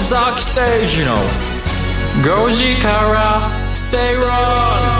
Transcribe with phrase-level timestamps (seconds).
[0.00, 1.12] 吉崎誠二の
[2.24, 4.99] 5時から正論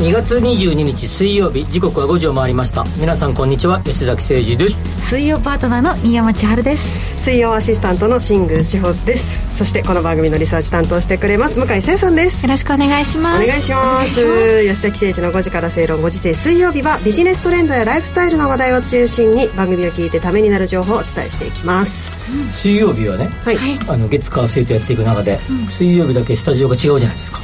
[0.00, 2.84] 2月22日水曜日時刻は5時を回りました。
[2.98, 5.08] 皆さんこんにちは吉崎誠二です。
[5.08, 7.22] 水曜パートナーの新山千春です。
[7.22, 9.56] 水曜アシスタントの新宮志保です。
[9.56, 12.44] そしてこの番組のリサーチ担当してくれます向井聖さんです。
[12.46, 13.44] よろしくお願いします。
[13.44, 14.64] お願いします。
[14.66, 22.10] 吉崎誠二の5時から正論5時世水曜日はビジネストレンドやライフスタイルの話題を中心に番組を聞いてためになる情報をお伝えしていきます。
[22.50, 27.40] 水曜日はね、はい、あの月火水とやっていく中で、水曜日だけスタジオが違うじゃないですか、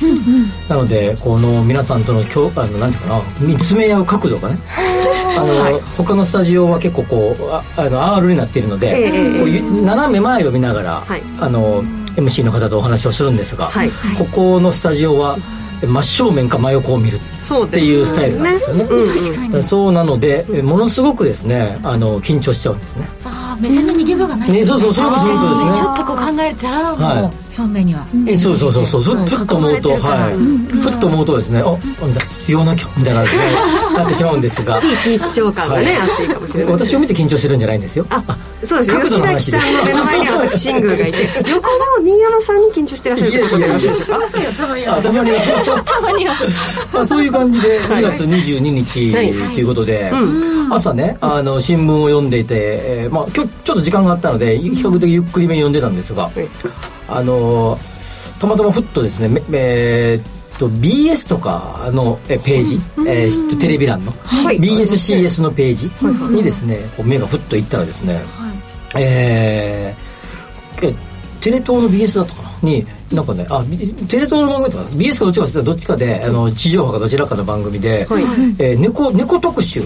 [0.69, 4.59] なのでこの皆さんとの今日あのなんていうかな見つめ合う角度がね
[5.39, 11.23] あの、他のスタジオは結構こうああの R になっているので、ええこう斜め前を見ながら、はい。
[11.41, 11.83] あの
[12.17, 13.91] MC の方とお話をするんですが、はい。
[14.19, 15.37] ここのスタジオは
[15.87, 19.59] 真正面か真横を見るそうっていうスタイルなんですよね。
[19.59, 23.09] うそうなのでえものすごくですねあの緊張しちゃうんですね。
[23.25, 24.65] ああ目線の逃げ場がないね。
[24.65, 25.71] そうそうそういうそういうことですね。
[25.73, 27.49] ちょっとこう考えたらはい。
[27.67, 29.03] 面には、えそうそうそうそう。
[29.03, 30.35] ふふっと思うとはい。
[30.79, 31.65] ふっと思うとですねあ
[32.01, 34.81] なんだ言わなきゃみたいな感じになってしまうんですが。
[35.03, 35.97] 緊張感がね、はい。
[35.99, 36.73] あっていいかもしれない。
[36.73, 38.07] 私を見て緊張してるんじゃないんですよ。
[38.11, 38.23] あ
[38.65, 39.59] そうです角度吉崎の話で。
[39.59, 43.67] さんの目の前には私シングルがいて横の新山さんに緊張してらっしゃるってことで。
[43.67, 44.27] よろしいでしょうか
[44.57, 45.23] たまにあたま
[46.13, 46.27] に
[46.93, 47.81] まあそういう感じで。
[47.83, 49.33] 2月22日はい。
[49.33, 50.11] ということで、
[50.71, 56.31] 朝ねあの新聞を読んでいて、えーまあ、今日ちょっと時間があったので比較的ゆっくりめに読んでたんですが、
[57.09, 57.79] あの
[58.39, 64.13] たまたまふっとですねめえーっと BS とかのえページ、えーテレビ欄の、
[64.53, 64.59] い。
[64.59, 65.91] BSCS のページ
[66.35, 68.21] にですね目がふっといったらですね、
[68.97, 70.95] えーえ
[71.41, 72.49] テレ東の BS だったかな？
[72.69, 78.23] になんかねあビテレ東の番組とか BS かどっちかどっちかであの地上波かどちらかの番組で、はい。
[78.59, 79.85] えー猫猫特集っ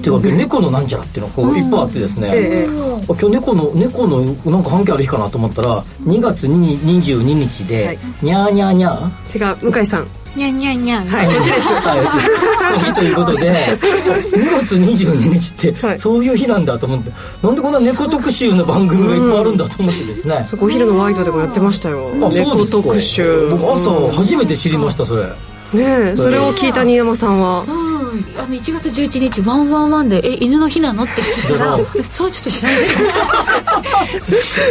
[0.00, 2.66] ていうか猫のなんちゃらっていうのがこういっぱいあってですね、ええ。
[2.66, 2.70] あ
[3.06, 7.98] 今日猫の猫のなんか関係ある日かなと思ったら2月に22日で、はい。
[8.22, 9.64] にゃーにゃーにゃー。
[9.64, 10.06] 違う向井さん
[10.36, 11.06] にゃんにゃんにゃん。
[11.06, 11.26] はい。
[11.26, 15.98] こっちですはい、の日ということで2月22日って、はい。
[15.98, 17.12] そういう日なんだと思って
[17.42, 22.10] なんでこんな猫特集の番組がいっぱいあるんだと思ってですね、そこお昼のワイドでもやってましたよ。
[22.16, 23.48] あそう猫特集。
[23.50, 25.26] 僕朝初めて知りましたそれ
[25.74, 27.64] ねえそれを聞いた新山さんは。
[27.66, 27.94] うん
[28.38, 31.76] あの1月11日ワンワンワンで「え犬の日なの?」って聞いたら
[32.12, 32.80] それはちょっと知らない。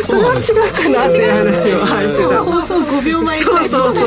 [0.05, 4.03] それは違うかなっていう話をはいしてた放送5秒前そうそうそうそう。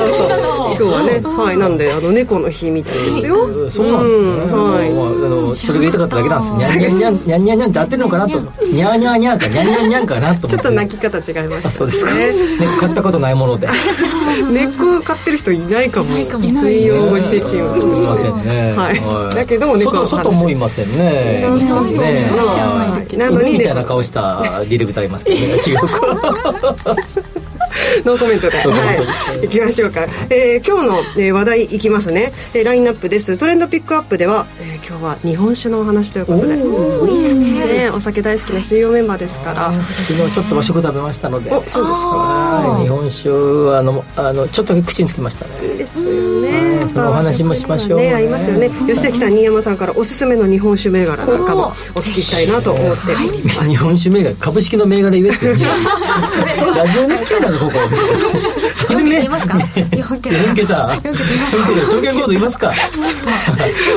[0.68, 3.44] 今日はねはいなんであの猫の日みたいですよ。
[3.44, 5.56] うんそうなんですよね、うんはい。
[5.56, 6.80] それが言いたかっただけなんですよ。
[6.80, 8.38] にゃんにゃんにゃんにゃんにゃんにゃんって合ってるのかなと。
[8.38, 13.68] にゃーにゃーにゃーかにゃんにゃんにゃんかなとちょっと泣き方違いましたあそうですか、ね猫飼ったことないもので。
[14.50, 16.14] 猫飼ってる人いないかも。
[16.14, 16.44] ないかも。
[16.44, 18.72] 水曜ご時世チームそうでませんね。
[18.72, 19.34] はい。
[19.34, 21.44] だけども猫の話外外もいませんね。
[21.46, 21.96] そうそうそう。
[21.96, 25.46] ねはいなのにみたいな顔したディレクターいますけどね。
[25.66, 26.96] 違うか。
[28.04, 33.36] ノーコメントで、はい、行きましょうか、えー今日の、えー話題いきますね、えーラインナップです。
[33.36, 36.54] トレンドピックアップでは、えー今日は日本酒のお話ということで。
[36.54, 37.90] おいいですね。
[37.90, 39.72] お酒大好きな水曜メンバーですから。
[39.72, 41.50] 昨日ちょっと和食食べましたので。
[41.50, 41.82] おそうですか。
[41.82, 42.82] はい。
[42.82, 43.28] 日本酒
[43.76, 45.72] あのあのちょっと口につきましたね。
[45.72, 46.04] いいですよ
[46.40, 46.48] ね
[46.86, 48.00] はいそのお話もしましょう。
[48.00, 48.70] ね合いますよね。
[48.86, 53.12] 吉崎さん新山さんからおすすめの日本酒銘柄なんかもお聞きしたいなと思って。
[53.14, 55.46] おります日本酒銘柄株式の銘柄言えって
[56.76, 57.70] ラジオ日経なんですこ。
[58.88, 62.72] こ4桁いますか？4桁4桁4桁証券コードいますか？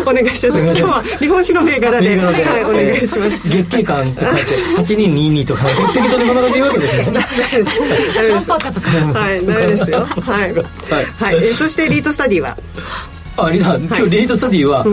[0.05, 0.59] お願いします。
[0.59, 2.09] 今日は日本酒の銘柄で。
[2.15, 2.43] 銘柄で。
[2.45, 3.41] はいお願いします。
[3.49, 7.11] 月経館って書いて8222とか適当にうわけですね。
[7.13, 8.51] ダメです。
[8.51, 8.57] は
[9.35, 9.99] いダメですよ。
[9.99, 10.53] はい。
[11.19, 12.57] はい、えーそしてリートスタディは？
[13.37, 14.85] あリーダー今日リードスタディは、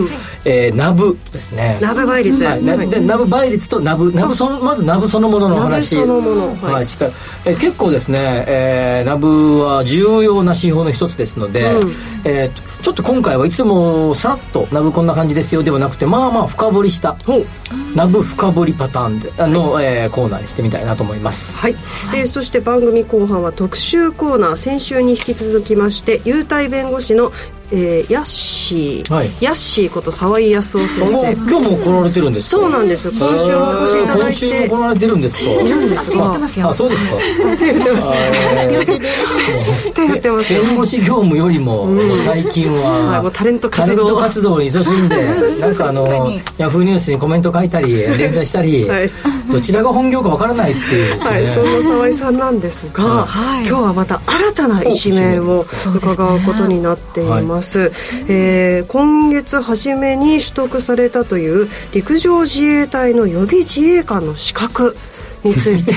[0.45, 1.77] えーナブですね。
[1.81, 2.43] ナブ倍率。
[2.43, 6.73] はい、ナブ倍率とナブナブそのまずナブそのもののお話そのものはい。
[6.75, 7.11] はいしっかり。
[7.45, 11.91] えー結構ですね、えーナブは重要な指標の一つですので、うん。
[12.23, 17.17] えーちょっと今回はいつもさらっとナブこんな感じですよではなくてまあまあ深掘りした
[17.95, 21.57] ナブ深掘りパターンであの、えーコーナーにしてみたいなと思います。
[21.57, 21.75] はい、
[22.15, 27.33] えーそして番組後半は特集コーナー先週に引き続きまして優待弁護士の、
[27.69, 29.29] えーヤッシー、はい。
[29.41, 31.33] ヤッシーこと沢井康夫先生。
[31.33, 32.61] 今日も来られてるんですか？
[32.61, 35.51] そうなんです今週もお越しいただい今週ても来られてるんですか？
[35.51, 37.11] いるんですがあそうですか。
[39.93, 40.61] 手振ってますよ。
[40.63, 41.89] 弁護士業務よりも、
[42.23, 43.95] 最近は、はいもうタレント活動。
[43.95, 45.25] タレント活動に勤しんで
[45.59, 49.11] なんかあのヤフーニュースにコメント書いたり 連載したり、はい。
[49.51, 53.65] どちらが本業かわからないっていうですね、はい、そんな沢井さんなんですが、はい。
[53.67, 55.65] 今日はまた新たな一面を
[55.95, 57.56] 伺うことになっています。
[58.27, 64.95] えー今月初めに取得されたという陸上自衛隊の予備自衛官の資格。
[65.43, 65.93] について、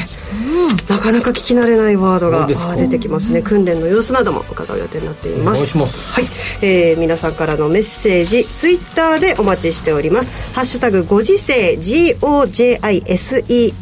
[0.88, 2.46] なかなか聞き慣れないワードが
[2.76, 3.42] 出てきますね。
[3.42, 5.58] 訓練の様子なども伺う予定になっています。
[5.58, 6.12] お願いします。
[6.12, 6.24] はい、
[6.62, 13.72] えー皆さんからのメッセージツイッターでお待ちしております「ハッシュタグご時世 GOJISEI」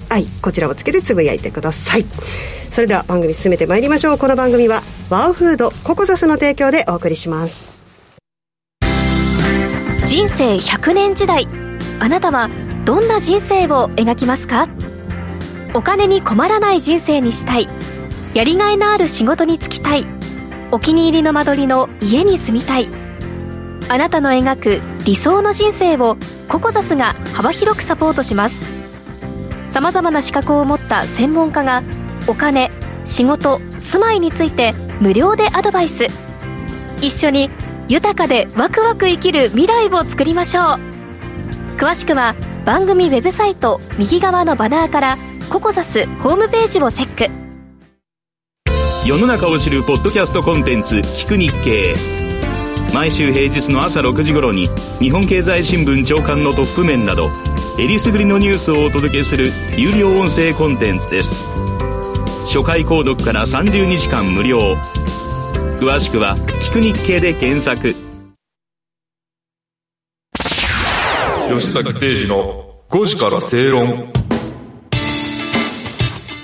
[0.40, 2.06] こちらをつけてつぶやいてください。
[2.70, 4.19] それでは番組進めてまいりましょう。
[4.19, 7.69] この番組はワオフードココザスの提供でお送りします。
[10.06, 11.49] 人生100年時代。
[12.00, 12.49] あなたは
[12.84, 14.69] どんな人生を描きますか？
[15.75, 17.69] お金に困らない人生にしたい。
[18.35, 20.06] やりがいのある仕事に就きたい。
[20.70, 22.88] お気に入りの間取りの家に住みたい。
[23.88, 26.17] あなたの描く理想の人生を
[26.49, 28.56] ココザスが幅広くサポートします。
[29.70, 31.82] さまざまな資格を持った専門家が
[32.26, 32.70] お金
[33.05, 36.06] 仕事住まいについて無料でアドバイス。
[37.00, 37.50] 一緒に
[37.88, 40.65] 豊かでワクワク生きる未来を作りましょう。
[41.79, 42.35] 詳しくは
[42.65, 45.17] 番組ウェブサイト右側のバナーから
[45.48, 47.32] ココザスホームページをチェック。
[49.06, 51.96] 世の中を知るポッドキャストコンテンツ「聞く日経」
[52.92, 54.68] 毎週平日の朝6時頃に
[54.98, 57.30] 日本経済新聞長官のトップ面など
[57.78, 61.46] えりすぐりのニュースをお届けする有料音声コンテンツです。
[62.44, 64.76] 初回購読から30日間無料。
[65.78, 66.36] 詳しくは
[66.68, 67.94] 「聞く日経」で検索。
[71.48, 74.18] 吉崎誠二の5時から正論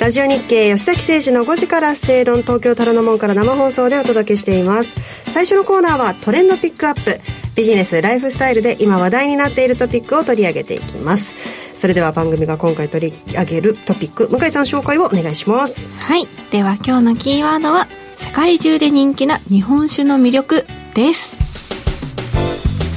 [0.04, 4.96] ラジオ日経吉崎誠二の5時から正論東京太郎の門から生放送でお届けしています
[5.32, 7.18] 最初のコーナーはトレンドピックアップ
[7.54, 11.32] ビジネスライフスタイルで今話題になっているトピックを取り上げていきます
[11.74, 16.28] それでは番組が今回取り上げるトピック向井さん紹介をお願いしますはい。
[16.50, 21.34] では今日のキーワードは、世界中で人気な日本酒の魅力です。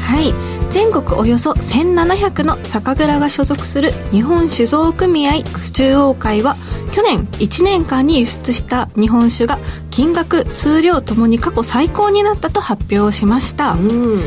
[0.01, 0.46] はい。
[0.69, 5.43] 全国およそ1700の酒蔵が所属する日本酒造組合
[5.73, 6.55] 中央会は
[6.93, 9.59] 去年1年間に輸出した日本酒が
[9.91, 14.19] 金額数量ともに過去最高になったと発表しました、うん。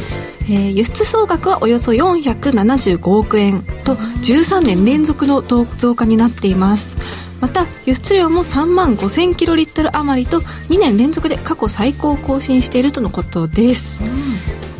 [0.49, 6.97] えー輸出総額はおよそ475億円と13年連続の増増加になっています。
[7.41, 14.03] また輸出量も3万5000キロリットル余りと2年連続で過去最高を更新しているとのことです、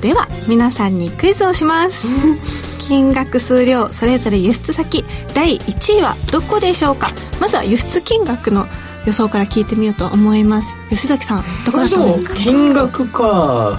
[0.01, 2.09] では皆さんにクイズをします、
[2.89, 5.05] 金額数量それぞれ輸出先。
[5.35, 7.11] 第1位はどこでしょうか？
[7.41, 8.67] まずは輸出金額の
[9.07, 10.75] 予想から聞いてみようと思います。
[10.89, 12.35] 吉崎さんどこだと思いますか？
[12.37, 13.79] 金額か、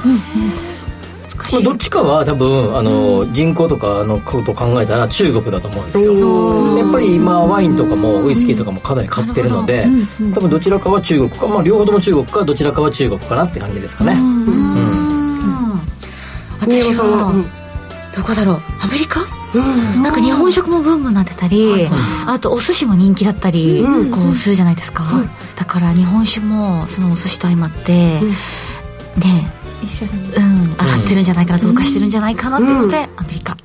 [1.51, 6.77] まあ、どっちかは多分あの、人口とかのことを考えたら中国だと思うんですよ。
[6.77, 9.87] やっぱり今ワインとかもウイスキーとかもかなり買ってるので
[10.35, 15.00] 多分どちらかは中国か、まあ、両方とも中国かどちらかは中国かなって感じですかね、新山
[16.61, 17.45] 私は、はうん。
[18.15, 18.61] どこだろう？
[18.79, 19.25] アメリカ？
[20.01, 21.89] なんか日本食もブームになってたり、
[22.25, 24.11] あとお寿司も人気だったり、うん。
[24.11, 25.03] こうするじゃないですか、
[25.57, 28.21] だから日本酒もそのお寿司と相まって、
[29.17, 29.51] ね。
[29.83, 30.33] 一緒に。
[30.33, 30.71] うん。
[30.71, 33.57] 上がってるんじゃないかな増加してるんじゃないかなってことで、アメリカ。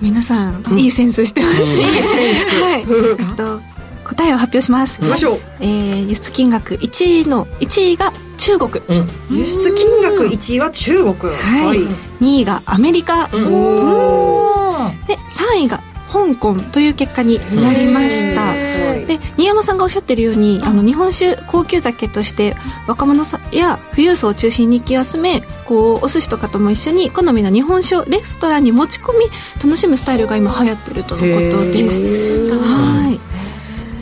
[0.00, 2.54] 皆さん、いいセンスしてますね、いいセンス。
[2.62, 2.86] はい。
[3.20, 3.60] えっと
[4.08, 5.40] 答えを発表します、行きましょう。
[5.60, 9.08] えー輸出金額1位の1位が中国、うん。
[9.30, 11.14] 輸出金額1位は中国。
[11.34, 11.78] はい。
[12.24, 19.04] 2位がアメリカ、おで3位が香港という結果になりました、はい。
[19.06, 29.26] で新山さんがおっしゃってるように、あの日本酒高級酒として若者さや富裕層を中心に気を集めこうお寿司とかとも一緒に好みの日本酒をレストランに持ち込み
[29.62, 32.50] 楽しむスタイルが今流行ってるとのことです。
[32.52, 33.07] はい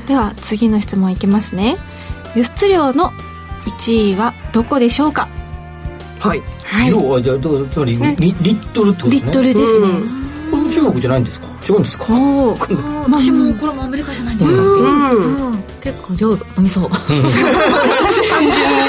[0.06, 1.76] では次の質問いきますね。
[2.34, 3.12] 輸出量の
[3.64, 5.28] 1位はどこでしょうか？
[6.20, 6.42] はい。
[6.64, 6.90] はい。
[6.90, 9.30] 量はじゃあどつまりリリットルってことですね。
[9.30, 9.86] リットルですね、
[10.50, 11.46] これも中国じゃないんですか？
[11.68, 12.04] 違うんですか？
[12.08, 15.52] 私もこれもアメリカじゃないですか、うん。
[15.52, 15.62] うん。
[15.80, 17.32] 結構量飲みそう 単純に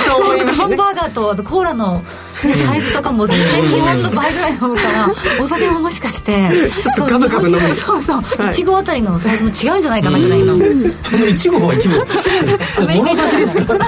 [0.06, 0.64] そう思いますね。
[0.64, 2.02] ハンバーガーとコーラの
[2.66, 6.50] サイズとかも全然日本の倍ぐらい飲むからお酒ももしかして
[6.82, 7.62] ちょっとガブガブ飲む。
[7.74, 8.52] そうそうはい。
[8.52, 10.56] いちごあたりのサイズも違うんじゃないかなぐらいの
[11.04, 11.96] その一号は一号
[12.86, 13.74] 物差しですか？
[13.74, 13.88] ら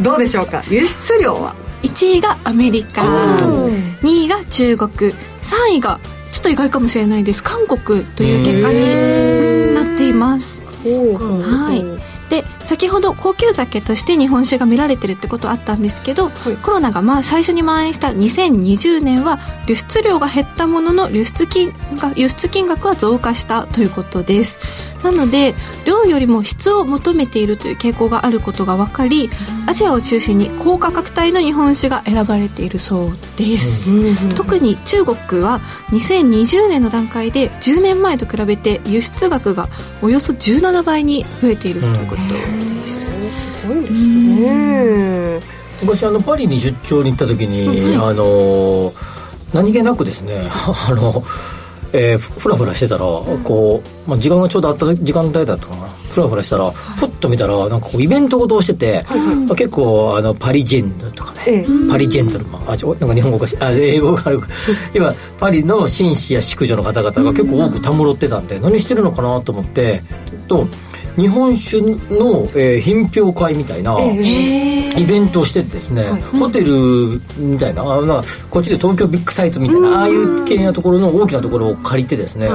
[0.00, 0.62] どうでしょうか？
[0.68, 3.02] 輸出量は？1位がアメリカ。
[3.02, 4.90] 2位が中国。
[5.42, 5.98] 3位が
[6.30, 7.42] ちょっと意外かもしれないです。
[7.42, 10.62] 韓国という結果になっています。
[10.62, 11.84] はい。
[12.30, 16.30] で先ほど高級酒として日本酒が見られてるってことあったんですけど、
[16.62, 24.60] コロナがまあ最初に蔓延した2020年は輸出量が減ったものの輸出金が輸出金額は増加したということです。
[25.02, 25.54] なので
[25.84, 29.30] 量よりも質を求めているという傾向があることが分かり
[29.66, 39.68] アジアを中心に高価格帯の日本酒が選ばれているそうです、特に中国は2020年の段階で10年前と比べて輸出額が
[40.02, 42.22] およそ17倍に増えているということ
[42.58, 45.40] です、すごいですね
[45.80, 48.92] 昔あのパリに出張に行った時に、あの
[49.52, 51.24] 何気なくですね あの、
[51.92, 55.92] えーふふらふらしてたらこう、まあ、時間がちょうどあった時間帯だったかな。
[56.12, 59.04] ふらふらしたらふっと見たらなんかこうイベントごとをしてて、
[59.56, 61.66] 結構あのパリジェンヌとかね、ええ。
[61.90, 62.70] パリジェントルマン。
[62.70, 64.40] あちょなんか日本語かしあ英語がある
[64.94, 70.02] 今パリの紳士や淑女の方々が結構多くたむろってたんで何してるのかなと思って
[70.48, 70.66] と
[71.16, 76.04] 日本酒の、えー品評会みたいな、イベントをしててですね、
[76.38, 82.48] ホテルみたいなあなこっちで東京ビッグサイトみたいなああいう系なところの大きなところを借りてですね、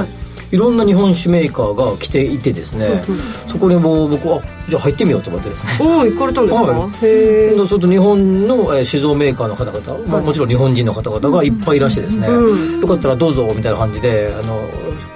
[0.50, 3.04] い、ろんな日本酒メーカーが来ていてですね、
[3.46, 5.72] そこにもう僕はじゃあ入ってみようと思ってですね。
[5.80, 7.06] おお行かれたんですか、はい。
[7.06, 14.60] へえそうすると日本の、えー酒造メーカーの方々、まあ、もちろん日本人の方々がいっぱいいらしてですね、よかったらどうぞみたいな感じで「あの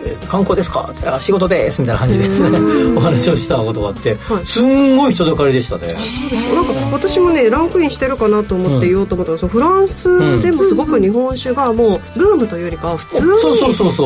[0.05, 2.59] えー観光ですか?」ってあ「仕事です」みたいな感じでですね。
[2.97, 5.89] お話をしたことがあって、すんごい人だかりでしたね。
[6.55, 13.29] なんか私もねランクインしてるかなと思って言おうと思ったんですけど、フランスでもすごく日本酒がもうブームというよりかは普通に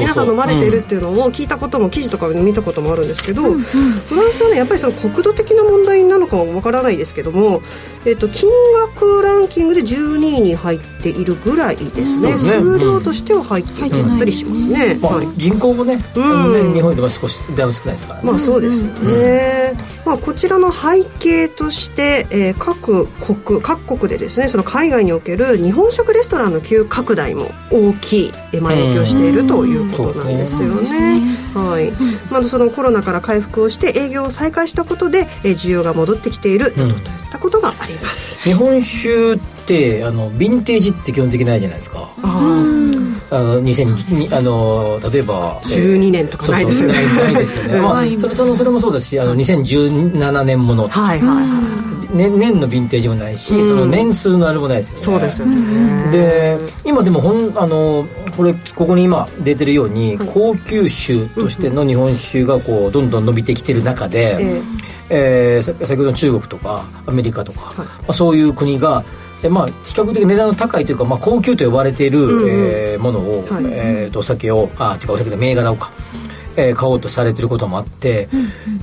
[0.00, 7.62] 皆さん飲まれているっていうのを聞いたことも記事とかで見たこともあるんですけど、フランスはねやっぱりその国土的な問題なのかはわからないですけども、
[8.04, 8.50] えっと金
[8.94, 12.22] 額ランキングで12位に入っているぐらいですね。
[12.22, 12.52] そうですね。
[12.60, 15.28] 数量としては入っていなかったりしますね、まあはい。
[15.36, 31.45] 人口もね,、あのね日本よりも少しだいぶ少ないですからね、まあそうですよね、まあ、こちらの背景として、えー各国各国でですねその海外における日本食レストランの急拡大も大きい、えーまあ、影響しているということなんですよね。
[31.58, 31.90] はい。
[32.30, 38.38] まあ、そのコロナから回復をして営業を再開したことで、えー需要が戻ってきているなどといったことがあります。
[38.42, 42.08] 日本酒ってあのヴィンテージって基本的ないじゃないですか。
[42.22, 42.64] あ
[43.30, 46.94] あの2000にあの例えばあ12年とかないですよね。
[46.94, 55.02] そうそうないですよね、 まあ、それそのそれもそうだしあの2017年もの、はいはいはい、ね、年のヴィンテージもないし、その年数のあれもないですよね。
[55.02, 56.10] そうですよね。
[56.10, 64.62] で今でもほんあのこれここに今出てるように、高級酒としての日本酒がこうどんどん伸びてきてる中で、
[65.08, 65.62] ええ。
[65.62, 69.04] 先ほどの中国とかアメリカとか、まあ、そういう国が
[69.42, 72.48] えまあ、比較的値段の高いというか、まあ、高級と呼ばれている、んうん。
[72.48, 73.64] えーものを、はい。
[73.66, 75.92] えーとお酒をあ違うお酒と銘柄をか、
[76.56, 78.28] えー買おうとされてることもあって、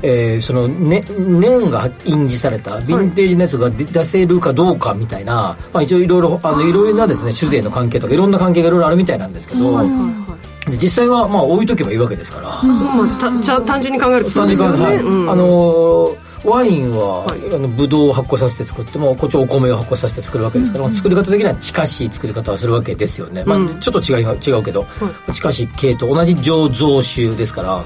[0.02, 10.38] えーその、ね、年が印字されたヴィンテージのやつが出出せるかどうかみたいな、まあ、一応いろいろあのいろいろなですね酒税の関係とかいろんな関係がいろいろあるみたいなんですけど、はいはいは
[10.68, 10.72] い。
[10.72, 12.50] で実際はまあ置いとけばいいわけですから。
[12.64, 14.84] まあ、た単純に考えるとそうですよね。
[14.84, 14.98] はい。
[14.98, 15.30] うん。
[15.30, 17.40] あのーワインは、はい。
[17.54, 24.86] あのブドウを発酵させて作ってもこっちお米を発酵させて作るわけですから、まあ作り方的には近しい作り方はするわけですよね、まあ、ちょっと違いが違うけど、
[25.34, 27.84] 近しい系と同じ醸造酒ですから、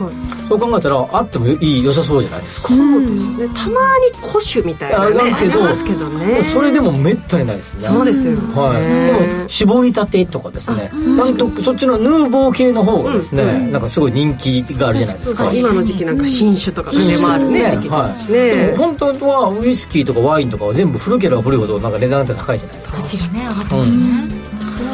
[0.47, 3.49] そう考えたらあってもいい良さそうじゃないですか、そうですね。
[3.49, 5.31] たまに古酒みたいなね。
[5.33, 6.43] あるけどけどね。
[6.43, 7.83] それでもめったにないですね。
[7.83, 8.59] そうですよね。
[8.59, 18.46] はい、でも絞りたてとかですね、なんとそっちのヌーボー系の方がですね、なんかすごい人気があるじゃないですか、今の時期なんか新酒とかが出回るね、時期ですしね。
[18.55, 22.97] でも本当はウイスキーとかワインとかは全部古ければ古いほどなんか値段って高いじゃないですか。
[22.97, 23.97] 価値がね上がってますね、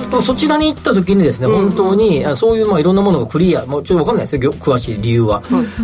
[0.10, 3.66] でもそちらに行った時にですね、本当にあそういうまあいろんなものがクリア。
[3.66, 5.44] もうちょっと分かんないですよ詳しい理由は、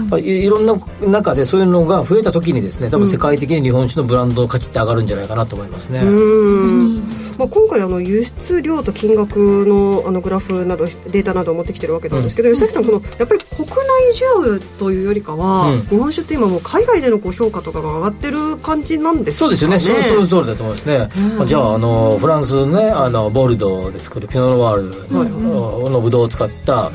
[0.10, 13.76] まあいいろんな中でそういうのが増えた時にですね多分世界的に日本酒のブランドの価値って上がるんじゃないかなと思いますね、うんまあ、今回あの輸出量と金額のあのグラフなどデータなどを持ってきてるわけなんですけど、吉崎さんこのやっぱり国内
[14.14, 15.82] 需要というよりかは、うん。
[15.84, 26.92] 日本酒って今もう海外でのこう評価とかが上がってる感じなんですかそうですよね、そその通りだと思いますね、まあじゃああのフランスのねあのボルドーで作るピノ・ノワールの,、のブドウを使った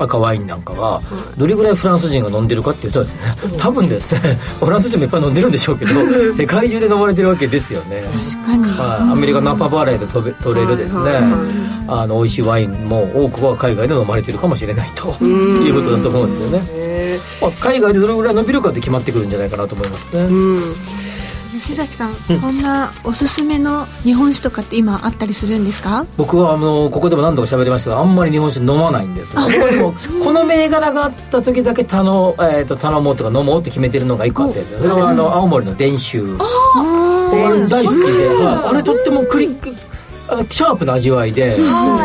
[0.00, 1.00] 赤ワインなんかが
[1.36, 3.20] どれぐらいフランス人が飲んでるかっていうとですね
[3.58, 5.92] 多分ですね フランス人もいっぱい飲んでるんでしょうけど
[6.34, 8.04] 世界中で飲まれてるわけですよね。
[8.22, 8.64] 確かに。
[8.64, 11.12] はい、アメリカナパバレーで取れるですね、はい。
[11.14, 20.28] はいはいあの美味しいワインも多くは海外で飲まれてるかもしれないということだと思うんですよね、へまあ、海外でどれぐらい伸びるかって決まってくるんじゃないかなと思いますね、
[21.52, 26.06] 吉崎さん、そんなおすすめの日本酒とかって今あったりするんですか？
[26.16, 29.92] 僕はあのここでも何度か喋りましたがあんまり日本酒飲まないんですがでも
[30.24, 39.74] この銘柄があった時だけ頼,、えー、と頼もうとか飲もうって決めてるのが一個あってそれはあの青森の伝酒大好きで、はい、あれとってもクリック
[40.50, 41.56] シャープな味わいで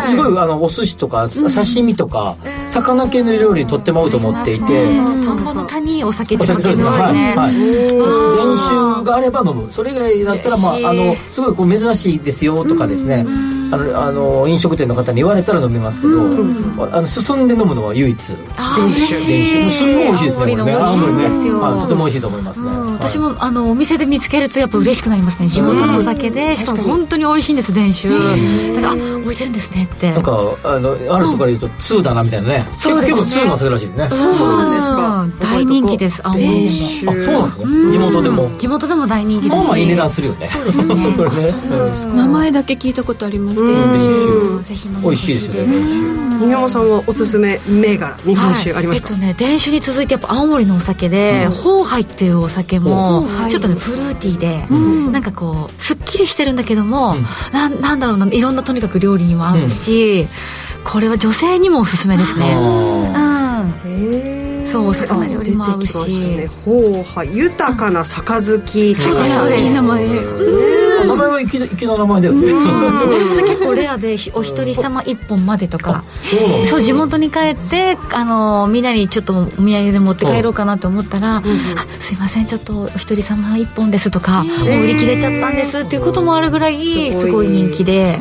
[0.06, 2.36] すごいあのお寿司とかさ刺身とか
[2.68, 4.96] 魚系の料理にとっても合うと思っていて。
[5.26, 6.84] 田んぼの田にお酒ってですね。
[6.84, 7.54] はい、はい、
[8.38, 9.72] 練習があれば飲む。
[9.72, 13.26] それ以外だったらまああのすごいこう珍しいですよとかですね
[13.76, 16.22] あのあの飲食店の方に言われたら飲みますけど、
[16.92, 18.34] あの進んで飲むのは唯一。
[18.58, 19.72] あー嬉しい。
[19.72, 20.74] すんごい美味しいですねこれね。
[20.74, 28.16] 青森の美味しいですよはいとても美味しいと思いますね、私もあのお店で見つけるとやっぱ嬉しくなりますね地元のお酒でしかも本当に美味しいんです伝酒だ
[28.82, 45.74] からあ置いてるんですねってなんかあのある人から言うと2だなみたいなね、結構2のお酒らしいですね、そうなんですかうん大人気です青森あそうなんですね地元でも地元でも大人気ですまあまあいい値段するよねそうですね名前だけ聞いたことありまして美味ほしいですしいですよね。
[46.38, 54.68] 新山さんはおすすめ銘柄日本酒ありますか、はい、えっとね伝酒に続いてやっぱ青森のお酒で宝杯、っていうお酒もちょっとねフルーティーで、
[55.12, 57.16] なんかこうすっきりしてるんだけども、
[57.54, 57.86] なん。
[57.86, 60.28] なんだろうないろんなとにかく料理にも合うし、
[60.84, 62.54] これは女性にもおすすめですね。
[62.56, 64.72] あうん。
[64.72, 65.90] そうお魚料理も合うし。
[65.92, 66.48] あ出てきましたね。
[66.66, 68.42] ほうはい豊かな杯。
[68.96, 69.62] そうですそうです。
[69.62, 70.06] いい名前。
[70.06, 72.54] ー名前は粋な粋な名前だよね。
[73.48, 76.04] 結構レアでひお一人様一本までとか
[76.70, 81.44] そう地元に帰ってあのみんなにちょっとお土産で持って帰ろうかなと思ったら「あ
[82.02, 88.20] すいませんちょっとお一人様一本です」とか「もう売り切れちゃったんです」っていうこともあるぐらいすごい人気で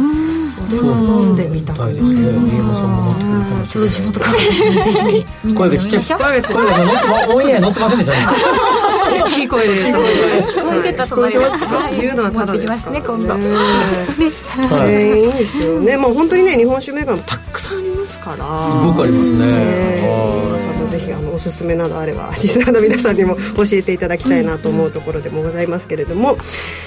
[0.71, 8.27] でも飲んでみたたいですね宮本さんも持ってくるかもしちょっと地れない元帰った時にぜひ声がちっちゃいで飲みましょう声が声が乗ってまオンエア乗ってませんでしたね
[9.25, 11.59] 大きい声で聞こえてたと思います
[12.01, 13.29] 言うのはただですますね今度。
[13.29, 14.93] はい。
[14.93, 15.97] えーいいですよね。
[15.97, 18.81] まあ本当にね日本酒銘柄もたくさんありますから。
[18.83, 20.54] すごくありますね
[20.85, 26.37] ねはい皆さんもぜひあのおすすめなどあればリスナーの皆さんにも教えていただきたいなと思うところでもございますけれども、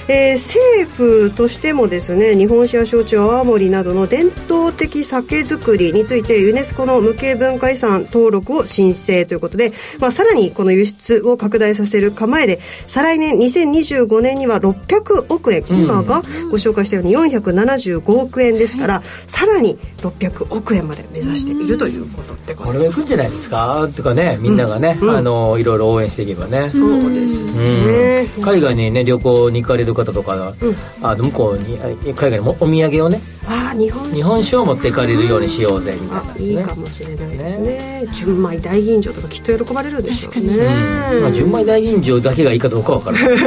[0.08, 22.78] えー政府としてもですね日本酒や焼酎泡盛などの伝統的酒造りについてユネスコの無形文化遺産登録を申請ということで、まあ、さらにこの輸出を拡大させる構えで再来年2025年には600億円、今がご紹介したように475億円ですから、さらに600億円まで目指しているということでごこざいます。
[22.78, 23.87] れはいくんじゃないですか？
[23.94, 26.70] とかねみんながね、あのいろいろ応援していけばね。
[26.70, 28.42] そうですね、うん。
[28.42, 30.54] 海外にね旅行に行かれる方とか、
[31.02, 34.16] あの向こうにあ海外にもお土産をねああ日本酒。
[34.16, 36.42] 日本酒を持っていかれるようにしようぜみたいあなね。
[36.42, 38.06] いいかもしれないですね。
[38.12, 43.38] 純米大吟醸とかきっと喜ばれるんでしょうね、まあ、純米大吟醸だけがいいかどうかわからないで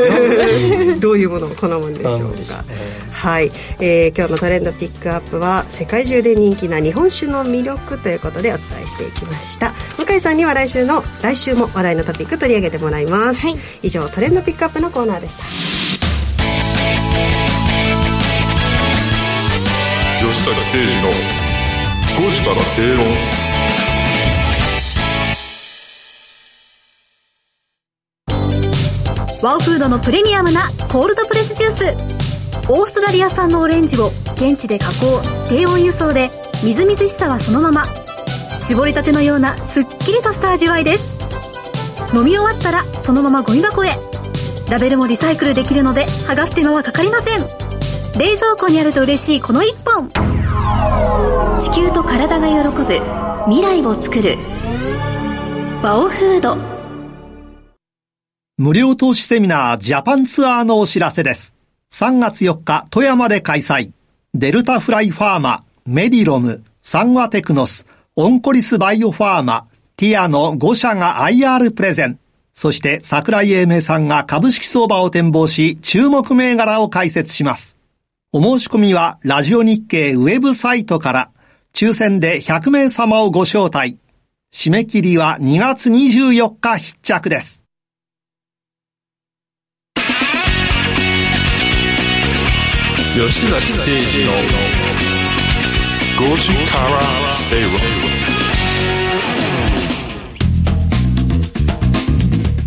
[0.85, 0.99] すよ。
[0.99, 2.27] どういうものを好むんでしょうか。
[2.63, 9.73] ねはい、えー今日のトレンドピックアップは世界中で人気な日本酒の魅力ということでお伝えしていきました。
[10.03, 13.41] 向井さんには来週の来週も話題のトピック取り上げてもらいます、
[13.83, 15.43] 以上トレンドピックアップのコーナーでした。
[20.23, 21.09] 吉坂誠二の
[22.27, 23.05] 5時から正論
[29.43, 32.20] ワオフードのプレミアムなコールドプレスジュース
[32.73, 36.29] オーストラリア産のオレンジを現地で加工低温輸送で
[36.63, 37.83] みずみずしさはそのまま
[38.61, 42.15] 絞りたてのようなすっきりとした味わいです。
[42.15, 43.89] 飲み終わったらそのままゴミ箱へ。
[44.69, 47.41] ラベルもリサイクルできるので剥がす手間はかかりません。
[48.17, 50.09] 冷蔵庫にあると嬉しいこの一本。
[51.59, 52.85] 地球と体が喜ぶ
[53.47, 54.37] 未来を作る。
[55.83, 56.55] バオフード。
[58.57, 61.53] 無料投資セミナージャパンツアーのお知らせです。
[61.91, 63.91] 3月4日、富山で開催。
[64.33, 72.17] デルタフライファーマ、メディロム、サンワテクノス、オンコリスバイオファーマ、ティアの5社が IR プレゼン。
[72.53, 77.75] そして桜井英明さんが株式相場を展望し、注目銘柄を解説します。
[78.31, 81.29] お申し込みはラジオ日経ウェブサイトから、
[81.73, 83.97] 抽選で100名様をご招待。
[84.53, 87.60] 締め切りは2月24日必着です。
[93.13, 94.31] 吉崎誠二の
[96.33, 97.67] 5時から正論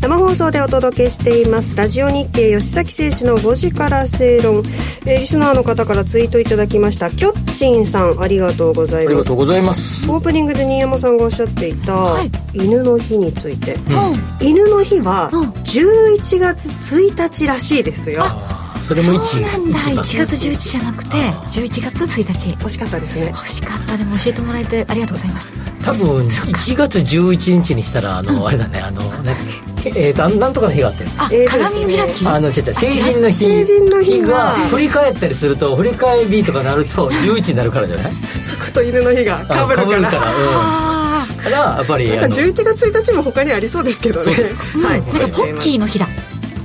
[0.02, 1.78] 生放送でお届けしています。
[1.78, 4.58] ラジオ日経吉崎誠二の5時から正論、
[5.06, 7.10] えーリスナーの方からツイートいただきました。
[7.10, 9.06] きょっちんさんありがとうございます。
[9.06, 10.10] ありがとうございます。
[10.10, 12.30] オープニングで新山さんがおっしゃっていた、はい。
[12.52, 13.76] 犬の日について、
[14.42, 15.48] 犬の日はうん。
[15.48, 18.24] 11月1日らしいですよ
[18.86, 19.78] それもそうなんだ。
[19.78, 22.54] 1 1月11日じゃなくて11月1日。
[22.64, 23.28] 惜しかったですね。
[23.34, 23.96] 欲しかった。
[23.96, 25.48] でも教えてもらえてありがとうございます。
[25.84, 28.78] 多分1月11日にしたらあのあれだね。
[28.80, 29.34] あのなんだっ
[29.86, 31.04] えーとなんとかの日があって。
[31.18, 32.26] あ、鏡開き？
[32.26, 32.74] あの違う違う。
[32.74, 34.28] 成人の日成人の日が。
[34.28, 38.12] が振り返ったりすると振り返りとかなると 11になるからじゃない？
[38.42, 39.82] そこと犬の日がかぶるから。
[39.82, 41.42] かぶるからあうん。
[41.44, 44.24] からやっぱりなんかあの11月1日も他にありそうですけどね。
[44.24, 44.62] そうですか。
[44.88, 45.02] はい。
[45.02, 46.06] ーなんかポッキーの日だ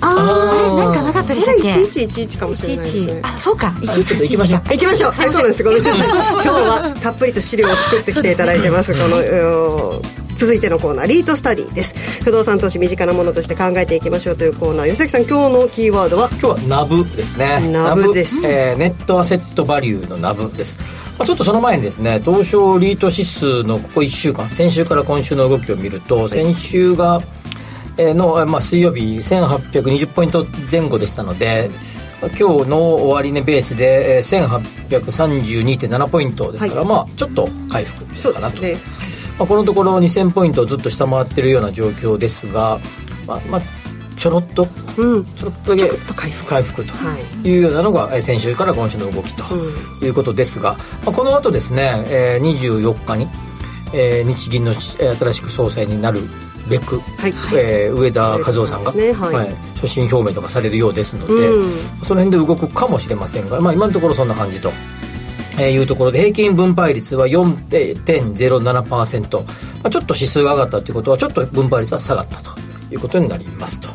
[0.10, 1.72] ああれなんかなかったでしたっけ？
[1.72, 3.20] それ1111かもしれないですね。
[3.24, 3.74] あそうか。
[3.82, 4.60] ちょっと行きましょう。
[4.60, 5.12] 1111行きましょう。
[5.12, 5.64] はいそうなんです。
[5.64, 10.02] ごめんなさい今日はたっぷりと資料を作ってきていただいてますこの
[10.38, 12.24] 続いてのコーナーリートスタディです。
[12.24, 16.30] 不動産投資身近なものとして考えていきましょうというコーナー吉崎さん今日のキーワードは？
[16.32, 17.70] 今日はナブですね。
[17.72, 18.48] ナブです。
[18.48, 20.78] えーネットアセットバリューのナブです、
[21.18, 27.39] まあ、ちょっとその前にですね東証リート指数のここ1週間先週から今週の動きを見ると先週がえー
[28.14, 31.70] の、まあ、水曜日1820ポイント前後でしたので
[32.22, 32.30] 今
[32.64, 34.48] 日の終値ベースでえー
[34.90, 36.90] 1832.7ポイントですから、はい。
[36.90, 38.76] まあちょっと回復したかなと、ね。
[39.38, 42.78] まあ、このところ2000ポイントをずっと下回ってるような状況ですが、
[43.26, 43.62] まあまあ、
[44.18, 45.26] ちょろっとうん。
[45.26, 46.50] ちょろっとだけ回復。
[46.50, 47.48] 回復とはい。
[47.48, 49.44] いうようなのがえー先週から今週の動きと
[50.02, 50.74] ういうことですが、
[51.06, 53.28] まあ、この後ですね、えー24日に、
[53.94, 56.20] えー日銀の新しく総裁になる
[56.70, 57.34] べく、はい。
[57.54, 59.38] えー上田和夫さんが、上田さんですね。
[59.38, 59.56] はい。
[59.80, 61.70] 所信表明とかされるようですので、うん。
[62.04, 64.72] その辺で動くかもしれませんが、まあ、今のところそんな感じと。
[65.58, 69.44] えーいうところで平均分配率は4.07%、ま
[69.84, 72.52] あ、ちょっと指数が上がったということはちょっと分配率は下がったと
[72.92, 73.90] いうことになりますと。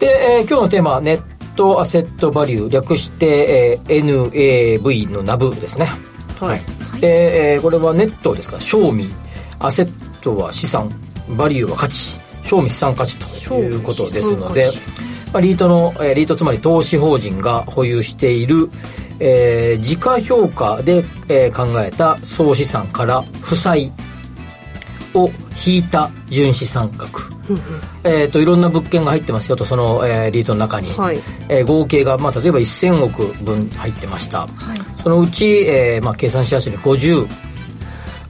[0.00, 1.22] で、えー今日のテーマはネッ
[1.54, 5.88] トアセットバリュー略して、えー NAV のナブですね。
[6.40, 6.60] はい。
[7.00, 8.56] で、えーこれはネットですか？
[8.56, 9.08] ら賞味。
[9.60, 10.90] アセットは資産
[11.28, 13.16] バリューは価値賞味資産価値
[13.48, 14.66] ということですので
[15.34, 18.70] まあ、リートの、えーリートつまり投資法人が保有している、
[19.18, 23.90] えー時価評価で、えー考えた総資産から負債
[25.12, 25.28] を
[25.66, 27.32] 引いた純資産額、
[28.04, 31.18] えー、といろんな物件が入ってますよとその、えーリートの中に、はい。
[31.48, 34.46] えー合計が、まあ、例えば1000億分入ってました、
[35.02, 37.26] そのうち、えーまあ、計算しやすいように50、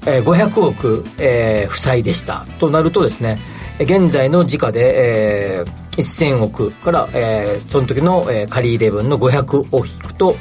[0.06, 3.38] えー500億、えー負債でしたとなるとですね
[3.80, 10.36] 現在の時価で、えー1000億から、えーその時の、えー借り入れ分の500を引くと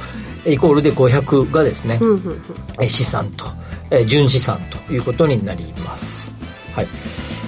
[0.45, 2.41] イコールで500がですね、うんうんうん
[2.82, 3.45] えー資産と、
[3.89, 6.34] えー純資産ということになります。
[6.76, 6.88] はい。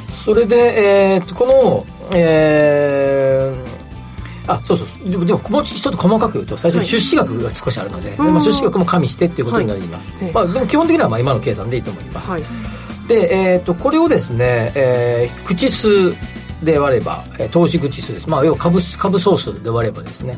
[0.08, 3.75] それで、えーと、この、えー
[4.48, 5.10] あ、そうそう。
[5.10, 8.34] でも、でももうちょっと細かく言うと、最初に出資額が少しあるので、うん。
[8.34, 10.18] まあ、出資額も加味してっていうことになります。
[10.24, 12.32] はいまあ、でも基本的にはまあ今の計算でいいと思います。
[12.32, 12.44] はい。
[13.08, 16.16] で、えー、とこれをですね、えー口数
[16.64, 20.38] で割れば、えー投資口数です、まあ、要は株株総数で割ればですね、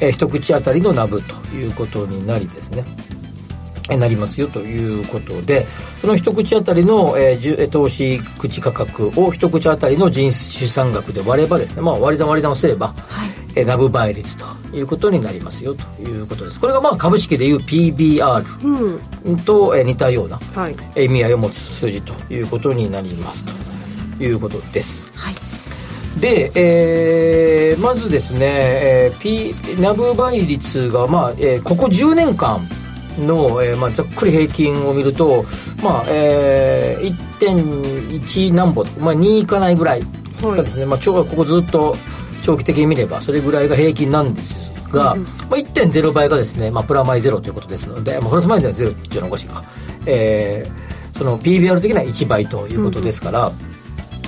[0.00, 2.84] えー一口当たりのナブということになりですね。
[2.86, 3.05] えー
[3.94, 5.66] なりますよということで
[6.00, 12.94] その一口当たりの、えー投資口価格を一口当たりの人資産額で割ればですね、まあ、割り算割り算をすれば、
[13.54, 14.44] えーナブ倍率と
[14.76, 16.60] いうことになりますよということです。
[16.60, 18.44] これがまあ株式でいう PBR
[19.24, 19.38] うん。
[19.40, 21.04] と、えー似たようなはい。
[21.04, 25.10] 意味合いを持つ数字ということになりますということです。
[25.14, 25.34] はい。
[26.20, 32.60] で、えーまずですね、えー、P ナブ倍率が、まあえーここ10年間
[33.18, 35.44] の、えーまあ、ざっくり平均を見ると、
[35.82, 40.02] まあえー、1.1何歩とか、まあ、2いかないぐらい
[40.42, 41.96] がですね、まあ、ちょここずっと
[42.42, 49.62] 長期的に見ればそれぐらいが平均なんですが、まあ、1.0倍がですね、まあ、プラマイゼロということですので、まあ、プラスマイゼロっていうのはおかしいか、
[50.06, 53.50] えーその PBR 的には1倍ということですから、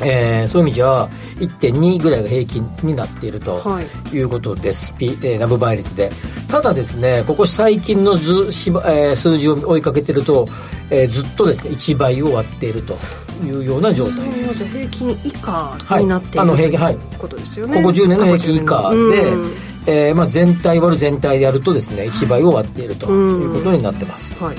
[0.02, 4.16] えーそういう意味じゃ1.2ぐらいが平均になっているとはい。
[4.16, 6.10] いうことです、P えーナブ倍率で。
[6.48, 10.48] ただですねここ最近の図しば、えー数字を追いかけてると、
[10.90, 12.96] えーずっとですね1倍を割っていると
[13.44, 14.64] いうような状態です。
[14.66, 16.96] 平均以下はいになっている、あの平均はい。
[17.18, 17.76] ことですよね。
[17.76, 19.52] ここ10年の平均以下で、うん。
[19.90, 24.56] えーまあ、全体割る全体でやるとですね1倍を割っているということになってます、はい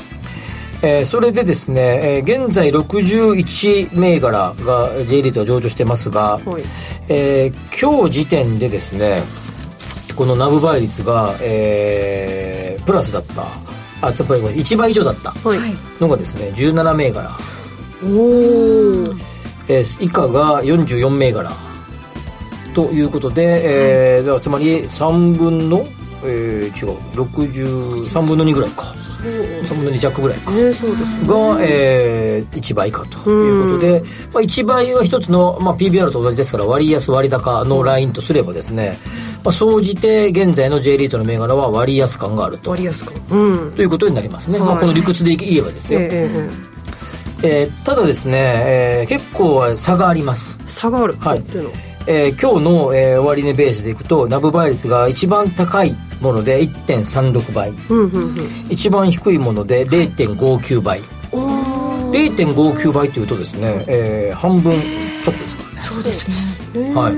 [0.82, 6.63] えーそれでですね、えー現在61銘柄が J リートは上場してますが、はい。
[7.10, 9.22] えー今日時点でですね
[10.15, 13.46] このナブ倍率が、えープラスだった。
[14.02, 15.60] あつまり1倍以上だったはい。
[16.00, 17.30] のがですね17銘柄、
[18.04, 19.15] おお
[19.68, 21.52] えー以下が44銘柄。
[22.74, 25.86] ということで、えーだからつまり3分の、
[26.23, 28.84] えー違う63分の2ぐらいか。
[29.19, 30.51] 3分の2弱ぐらいか。
[30.51, 34.01] ねそうですが、えー1倍かということで、
[34.34, 38.97] まあ、1倍が一つの、まあ、PBR と同じですから割安割高のラインとすればですね、
[39.43, 42.71] まあ、総じて現在の J リートの銘柄は割安感があると。
[42.71, 43.13] 割安感。
[43.32, 43.71] うん。
[43.73, 44.67] ということになりますね、はい。
[44.69, 46.49] まあ、この理屈で言えばですよ、えええ
[47.41, 48.34] えーただですね、
[48.65, 50.58] えー結構差があります。
[50.65, 51.15] 差がある。
[51.19, 51.43] はい。
[52.08, 57.69] えー今日の、えー終値ベースでいくとナブ倍率が一番高いもので1.36倍。
[57.89, 58.36] うんうんうん。
[58.69, 61.01] 一番低いもので0.59倍。
[61.32, 64.73] 0.59倍というとですね、えー半分
[65.21, 65.82] ちょっとですからね。
[65.84, 66.27] そうです
[66.73, 66.93] ね。
[66.95, 67.15] はい、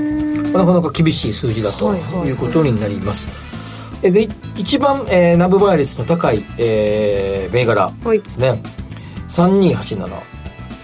[0.53, 2.29] なかなか厳しい数字だとはいはいはい。
[2.29, 3.29] いうことになります。
[4.03, 8.19] えでい一番、えー、ナブ倍率の高い、えー銘柄はい。
[8.21, 8.61] ですね、
[9.29, 10.09] 3287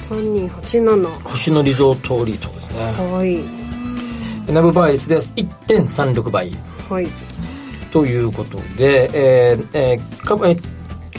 [0.09, 2.83] 3287星野リゾートリートですね。
[3.13, 4.51] はい。
[4.53, 5.33] ナブ倍率です。
[5.35, 6.51] 1.36倍。
[6.89, 7.07] はい
[7.91, 10.59] ということで、えーえーかえー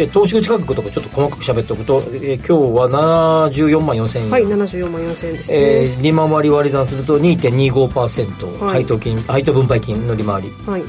[0.00, 2.52] えー投資口価格とかちょっと細かく喋っておくと、えー今日
[2.94, 8.72] は74万4000円、はい74万4000円ですね、えー利回り割り算すると2.25%、はい。
[8.74, 10.50] 配当金配当分配金の利回り。
[10.66, 10.84] はい。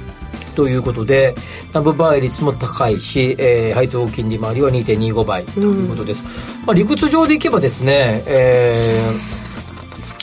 [0.55, 1.33] ということで、
[1.73, 6.23] ナブ倍率も高いし、えー配当金利回りは2.25倍ということです。
[6.65, 9.39] まあ、理屈上でいけばですね、えー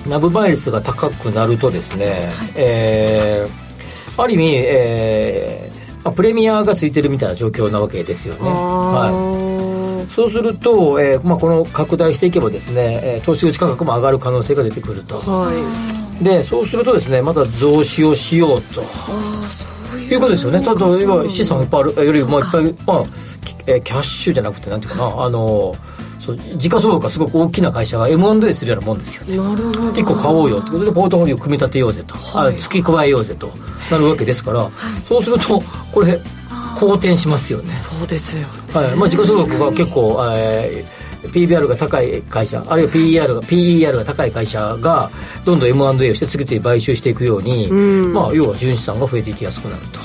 [0.09, 3.66] ナブ倍率が高くなるとですね、えー
[4.17, 8.41] ある意味、えーまあ、プレミアがついてるみたいな状況なわけですよね。
[8.43, 15.17] あはいーそうすると、えーまあ、この拡大していけばですね、えー投資口価格も上がる可能性が出てくると。
[15.17, 18.83] はいで、そうするとですね、また増資をしようと。
[19.99, 20.63] いうことですよね。
[20.63, 23.36] ただ、今、資産いっぱいあるよりもいっぱい、まあ、き
[23.67, 25.75] えーキャッシュじゃなくて、なんていうかな、あの、
[26.19, 29.37] そう時価総額がすごく大きな会社が M&A するようなもんですよね。
[29.37, 30.01] なるほど。
[30.01, 33.53] 一個買おうよってことで、ポートフォリオを組み立てようぜと、あ付け加えようぜと。
[33.91, 34.69] なるわけですから、
[35.05, 36.19] そうすると、これ、
[36.79, 37.77] 好転しますよね。
[37.77, 38.97] そうですよはい。
[38.97, 40.97] まあ、時価総額が結構、えー
[41.29, 45.11] PBR が高い会社あるいは PER が PER が高い会社が
[45.45, 49.99] どんどん M&A をして次々買収していくように、まあ、要は純資産が増えていきやすくなると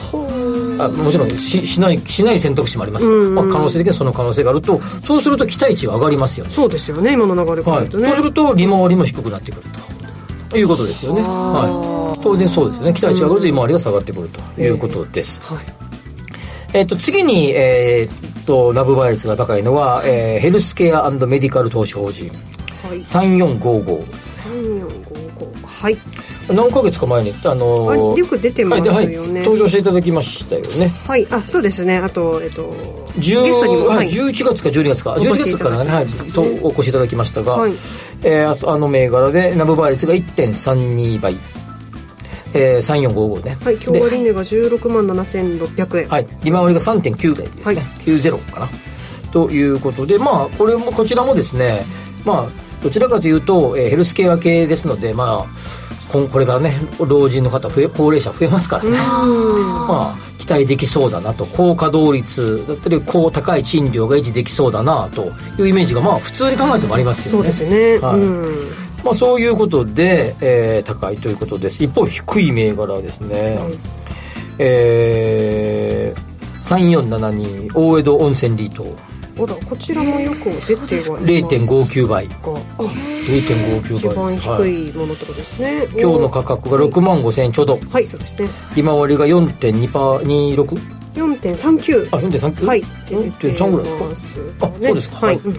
[0.85, 6.51] あもちろんししないしない選択肢もあります、まあ、可能性的にはその可能性があるとそうすると期待値が上がりますよね。
[6.51, 9.63] そうですよね今の流れからはい、そうすると利回りも低くなってくる
[10.49, 12.93] ということですよね、はい、当然そうですよね。
[12.93, 15.59] 期待値が上がると利回りが下がってくるということです、はい。
[16.73, 22.29] えっと次に、えーっとナブ倍率が高いのは、えーヘルスケアメディカル投資法人。
[22.83, 22.99] はい。
[22.99, 25.97] 3455 3455はい
[26.53, 28.97] 何ヶ月か前にあのあーよく出てますよね。
[28.97, 30.89] はいではい登場していただきましたよね。
[31.07, 31.27] はい。
[31.29, 31.97] あそうですね。
[31.97, 32.71] あとえっと
[33.17, 34.09] 10ゲストにもは、はい。
[34.09, 35.13] い11月か12月か。
[35.13, 37.73] お越11しいただき月からね、はい、とお越しいただきましたが、はい。
[38.23, 41.35] えーあの銘柄でナブ倍率が1.32倍、
[42.53, 43.57] えー、3455ね。
[43.63, 46.09] はい今日割値が16万7600円。
[46.09, 47.75] はい、利回りが3.9倍ですね、はい。
[47.75, 48.69] 90かな。
[49.31, 51.83] ということでまあこれもこちらもですね
[52.25, 52.49] まあ
[52.83, 55.80] どちらかというと、えーヘルスケア系ですのでまあ
[56.11, 58.91] これからね老人の方増え高齢者増えますからね。
[58.91, 61.45] まあ期待できそうだなと。
[61.45, 65.31] 高稼働率だったり高高い賃料が維持できそうだなと。
[65.59, 67.51] いうイメージがまあ普通に考えてもありますよね。
[67.53, 68.19] そうですね、はい。
[68.19, 68.55] うん。
[69.03, 71.83] まあ、そういうことで、えー高いということです。
[71.83, 73.59] 一方低い銘柄ですね、
[74.57, 78.83] えー、3472大江戸温泉リート。
[78.83, 78.95] ほら
[79.47, 82.27] こちらもよく出てはいます0.59倍。
[82.27, 82.39] があ
[82.81, 87.79] 0.59一番倍です、はい、低いものってことですね、今日の価格が6万5000円ちょうど。
[87.89, 88.49] はいそうですね。
[88.75, 92.81] 利回りが4.2パー26 4.39あ4.3はい。
[92.81, 94.39] 4.3ぐらいですか？
[94.39, 95.25] ですあそうですか。
[95.25, 95.55] はい、はい。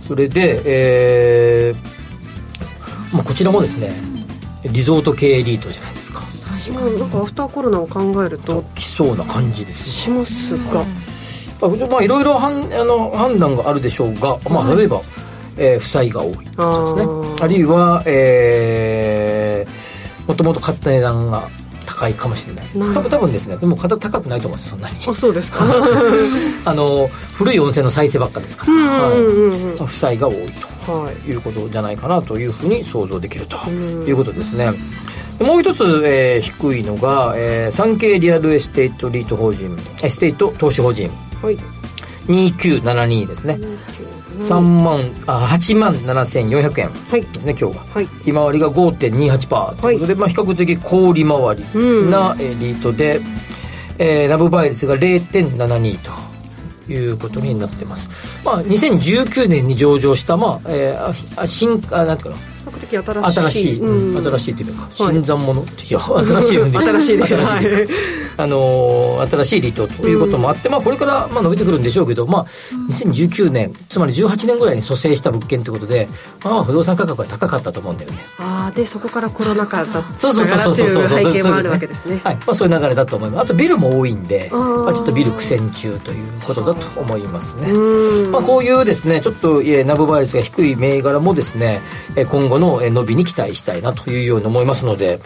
[0.00, 3.92] それでえーまあ、こちらもですね
[4.64, 6.22] リゾート系エリートじゃないですか。
[6.72, 10.84] まあ、なんかアフターコロナを考えると来そうな感じですしますが、まあ
[11.68, 15.00] まあいろいろ判あの判断があるでしょうが、まあ、例えば、
[15.56, 17.04] えー負債が多いとかですね。
[17.40, 19.92] あるいは、えー
[20.28, 21.48] もともと買った値段が
[21.84, 22.94] 高いかもしれない。
[22.94, 23.56] 多分多分ですね。
[23.56, 24.94] でも高高くないと思いますそんなに。
[25.06, 25.64] あそうですか。
[26.64, 29.14] あの古い温泉の再生ばっかですから、は
[29.80, 29.84] い。
[29.84, 30.36] 負債が多い
[30.86, 31.30] とはい。
[31.30, 34.72] いうことじゃないかなというふうに想像できるということですね。
[35.38, 41.10] でもう一つ、えー低いのが、えー、サンケイリアルエステートリート法人エステート投資法人
[41.42, 41.58] はい。
[42.26, 43.58] 2972ですね、
[44.38, 47.22] 3万あ8万7400円はい。
[47.22, 48.08] ですね今日がはい。
[48.24, 51.62] 利回りが5.28%ということで、まあ、比較的高利回り
[52.10, 53.20] な、えーリートで、
[53.98, 55.98] えーラブ倍率が0.72
[56.86, 62.61] ということになってます、まあ、2019年に上場した、まあえーあ新あなんていうかな
[62.92, 63.40] 比較的比較的新しい。
[63.42, 64.24] 新しい、うん。
[64.24, 65.14] 新しいうか、はい。
[65.14, 67.88] 新参者いや 新しいんで新しいで 新しい
[68.36, 72.46] あのー新しいリートということもあって、まあこれからまあ伸びてくるんでしょうけど、まあ
[72.90, 76.08] 2019年つまり18年ぐらいに蘇生した物件ということで、
[76.42, 78.24] まあ不動産価格は高かったと思うんだよね。
[78.38, 82.20] ああでそこからコロナ禍だったそうそうそうそうってそういう背景もあるわけですね。
[82.24, 83.42] はい、まあそういう流れだと思います。
[83.42, 87.70] あとビルも多いんで、まあちょっとビル苦戦中ということだと思いますね。
[87.70, 88.32] うん。
[88.32, 91.82] まあ、こういうですね、ちょっと、えーナブ倍率が低い銘柄もですね、
[92.16, 95.20] えー今後のえー伸びに期待したいなというように思いますので、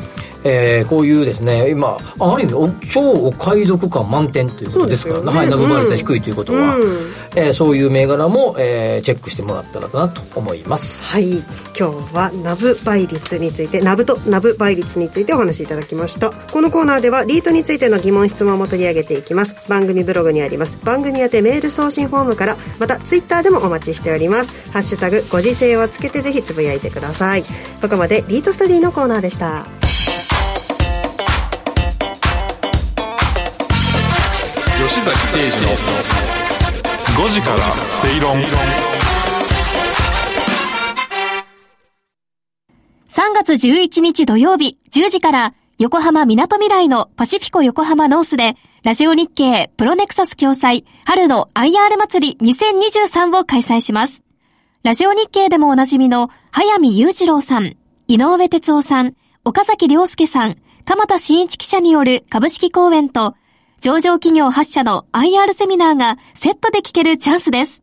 [0.44, 5.38] えーこういうですね、今、あある意味お、超お買い得感満点ということですからそうですよね。
[5.38, 6.98] はい、ナブ倍率が低いということは、うん。
[7.34, 11.06] えーそういう銘柄も、えーチェックしてもらったらなと思います。
[11.12, 11.38] はい。
[11.38, 16.30] 今日はナブ倍率についてナブとナブ倍率についてお話しいただきました。
[16.30, 19.56] このコーナーではリートについての疑問質問も取り上げていきます。
[19.68, 20.78] 番組ブログにあります。
[20.84, 24.50] 番組宛てメール送信フォームからまたツイッターでもお待ちしております。
[24.72, 27.44] ハッシュタグご時世をつけてぜひつぶやいてください
[27.80, 29.66] ここまでリートスタディのコーナーでした
[34.86, 35.72] 吉崎誠二の
[37.16, 38.36] 5時から正論
[43.08, 54.25] 3月11日土曜日10時から横浜みなとみらいのパシフィコ横浜ノースでラジオ日経プロネクサス共催春の IR 祭り2023を開催します。
[54.86, 63.34] ラジオ日経でもおなじみの早見雄二郎さん、井上哲夫さん、岡崎良介さん、鎌田新一記者による株式講演と
[63.80, 67.82] 上場企業8社の IR セミナーがセットで聞けるチャンスです。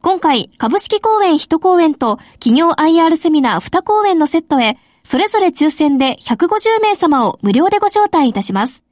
[0.00, 8.82] 今回、株式講演1講演と企業 IR セミナー2講演のセットへ、それぞれ抽選で150名様を無料でご招待いたします。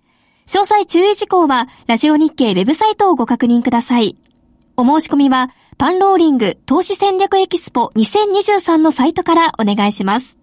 [0.47, 4.19] 詳細注意事項は、ラジオ日経ウェブサイトをご確認ください。
[4.77, 10.39] お申し込みは、パンローリング投資戦略エキスポ2023のサイトからお願いします。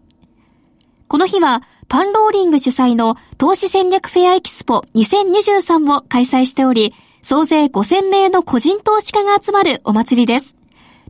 [1.07, 6.93] この日は、パンローリング主催の投資戦略フェアエキスポ2023を開催しており、
[7.23, 10.55] 総勢5000名の個人投資家が集まるお祭りです。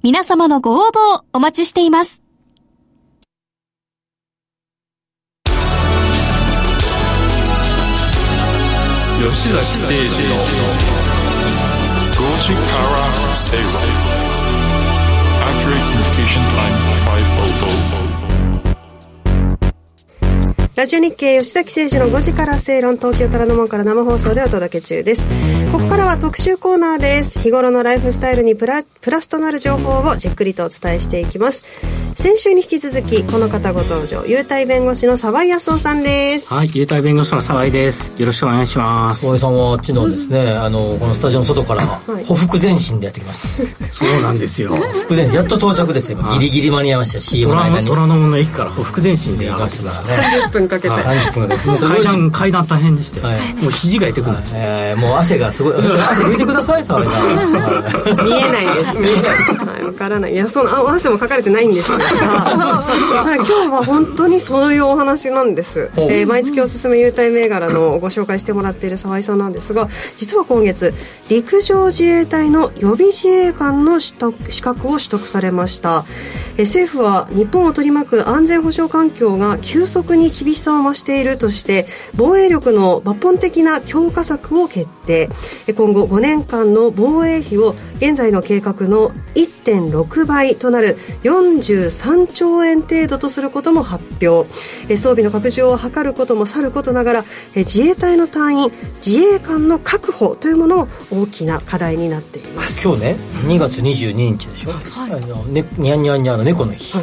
[0.03, 2.21] 皆様のご応募をお待ちしています。
[9.19, 11.02] 吉崎誠二の
[12.43, 13.63] 5時から正論
[15.47, 16.75] Accurate Communication Time
[17.05, 18.12] 500
[20.75, 25.27] ラジオ日経吉崎誠二の5時から正論東京虎ノ門から生放送でお届け中です。
[25.71, 27.37] ここからは特集コーナーです。
[27.37, 31.63] 日頃のライフスタイルにプラプラスとなる情報をじっくりとお伝えしていきます。
[32.15, 36.51] 先週に引き続きこの方ご登場優待弁護士の沢井康夫さんです。
[36.51, 38.11] はい、優待弁護士の沢井です。
[38.17, 39.27] よろしくお願いします。
[39.27, 42.25] 大江さんは昨日ですね、あのこのスタジオの外からはい。
[42.25, 43.93] 歩幅前進でやってきました。
[43.93, 44.71] そうなんですよ。
[44.71, 45.35] 歩幅前進。
[45.35, 46.17] やっと到着ですよ。
[46.31, 47.17] ギリギリ間に合いました。
[47.17, 47.87] よ CM の間に。
[47.87, 50.41] 虎ノ門の駅から歩幅前進で上がってましたね。
[50.43, 51.17] 10分かけて、はい。
[51.17, 53.53] 30分か階段、階段大変でして、はい。
[53.61, 58.23] もう肘が痛くなっちゃえーもう汗がすごい汗拭いてください沢井さんはい。
[58.23, 58.75] 見えない。
[58.75, 59.07] ですね。
[59.65, 60.33] はい、わからない。
[60.33, 63.37] いや、その、あ汗も書かれてないんですが、 はい。
[63.37, 65.89] 今日は本当にそういうお話なんです。
[65.97, 70.93] えー毎月おすすめ優待銘柄のご紹介してもらっている沢井さんなんですが、実は今月、
[71.29, 76.05] 陸上自衛隊の予備自衛官の取得資格を取得されました。
[76.57, 81.85] えー政府は日本を取り巻く安全保障環境が急速に厳しさを増しているとして
[82.15, 85.29] 防衛力の抜本的な強化策を決定。
[85.67, 94.49] えー今後5年間の防衛費を現在の計画の1.6倍となる43兆円程度とすることも発表。
[94.87, 98.71] えー装備の拡充を図ることもさることながらえー自衛隊の隊員
[99.05, 102.83] 自衛官の確保というものも大きな課題になっています。
[102.83, 103.15] 今日ね
[103.47, 106.93] 2月22日でしょ、あのねにゃんにゃんにゃんの猫の日、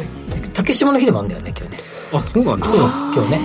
[0.53, 1.79] 竹島の日でもあるんだよね今日ね。
[1.87, 1.90] う。
[2.13, 3.11] あ、そうなんですか。
[3.15, 3.39] 今日ね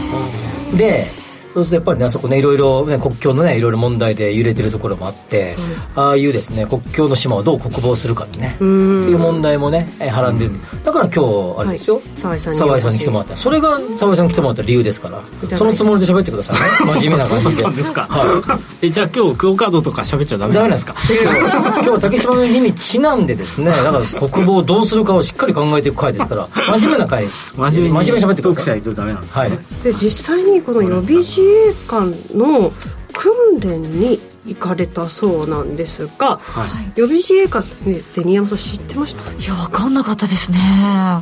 [0.76, 1.25] で
[1.56, 5.56] そうするとやっぱりねあそこねいろいろね国境のねいろいろ問題で揺れてるところもあって、
[5.94, 10.52] ああいうですね国境の島をどう国防するかってねっていう問題もねえーはらんでる。
[10.84, 12.04] だから今日あれですよ、はい。
[12.14, 13.36] 沢井さんに沢井さんに来てもらった。
[13.38, 15.22] それが沢井さんに来てもらった理由ですから。
[15.56, 16.92] そのつもりで喋ってくださいね。
[17.00, 17.56] 真面目な感じで。
[17.56, 18.06] そうなんですか。
[18.10, 20.52] はえ、じゃあ今日、クオカードとか喋っちゃダメ？
[20.54, 20.94] ダメなんですか？
[21.72, 26.46] 今日は竹島の日にちなんでですねだから国防をどうするかをしっかり考えていく回ですから
[26.78, 27.54] 真面目な回です。
[27.56, 29.40] 真面目に真面目に喋ってくださないいとダメなんですね。
[29.40, 29.58] はい。
[29.84, 32.72] で実際にこの予備自衛官の
[33.12, 36.92] 訓練に行かれたそうなんですが、はい。
[37.00, 39.32] 予備自衛官って新山さん知ってました？
[39.32, 40.58] いや分かんなかったですね。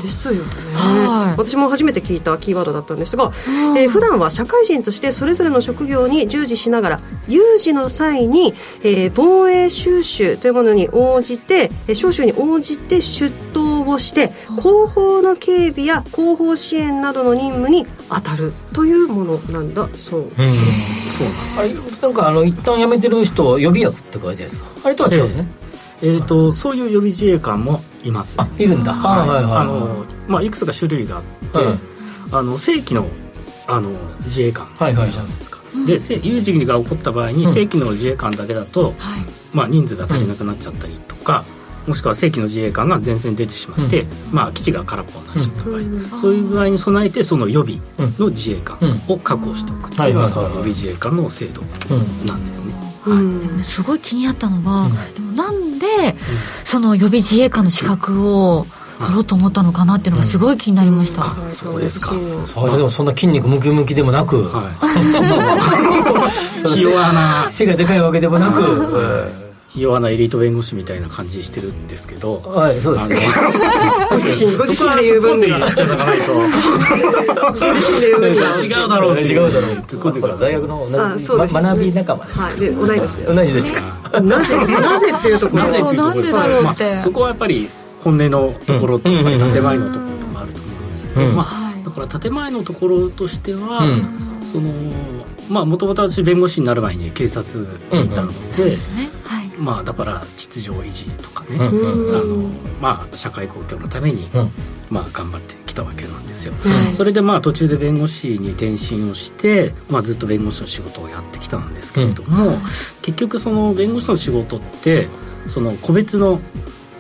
[0.03, 0.41] ですよね、
[0.75, 1.39] はい。
[1.39, 3.33] 私も初めて聞いたキーワードだったんですが、
[3.79, 21.29] えー普段は社会人としてそれぞれの職業に従事しながら有事の際に、えー防衛収集というものに応じてえー招集に応じて出頭募して後方の警備や後方支援などの任務に当たるというものなんだそうです、そう
[21.59, 24.67] あれなんかあの一旦辞めてる人予備役って書いてあるじゃないですか。
[24.85, 25.49] あれとは違うね、
[26.03, 28.37] えー、とそういう予備自衛官もいます。
[28.39, 28.93] あいるんだ。
[28.93, 29.29] はい。
[29.29, 31.67] はいはいあのまあいくつか種類があって、はい。
[32.33, 33.07] あの正規の
[33.67, 33.91] あの
[34.23, 38.93] 自衛官はいはいじゃないですか、でせ有事が起こった場合に、正規の自衛官だけだと、
[39.53, 41.45] まあ、人数が足りなくなっちゃったりとか、
[41.87, 47.81] もしくは正規の自衛官が前線に出てしまって、まあ、基地が空っぽになっちゃった場合、そういう具合に備えてその予備
[48.19, 48.79] の自衛官
[49.09, 49.93] を確保しておく。
[49.93, 51.63] っていうのがその予備自衛官の制度
[52.27, 52.75] なんですね。
[53.07, 53.23] でも
[53.57, 55.87] ねすごい気になったのが、でもなんで、
[56.65, 58.65] その予備自衛官の資格を
[59.01, 62.15] 取ろうと思ったのかなっていうのがすごい気になりました、そうですか。
[62.47, 64.43] そうでもそんな筋肉ムキムキでもなく、
[66.75, 67.47] ひ弱な。
[67.51, 69.29] 背がでかいわけでもなく、
[69.75, 72.39] ひ弱なエリート弁護士みたいな感じしてるんですけど。
[72.43, 73.17] はいそうですね。
[74.09, 75.59] ご自身ご自身で言う分では
[76.25, 76.33] と
[77.59, 83.35] ご自身で言う分では違うだろうって違うだろう突っ込んでから大学の同じ、学び仲間ですはいで同い年です。
[83.35, 84.21] 同じですか。
[84.21, 85.65] なぜなぜっていうところ。
[85.65, 87.69] なぜっていうところまあ、そこはやっぱり
[88.05, 91.35] 本音のところと、やっぱり建前のところともあると思うんですけど、うん。
[91.35, 94.25] まあ、だから建前のところとしては、うん。
[94.53, 94.71] その
[95.51, 99.24] まあもともと私弁護士になる前に警察にいたので、ねはい
[99.59, 102.49] まあだから秩序維持とかね、うんうんあの
[102.81, 104.51] まあ社会公共のために、うん。
[104.91, 106.53] まあ頑張ってきたわけなんですよ、
[106.93, 112.59] それでまあ途中で弁護士に転身をして、まあ、ずっと弁護士の仕事をやってきたんですけれども、
[113.03, 115.09] 結局その弁護士の仕事って
[115.49, 116.41] その個別の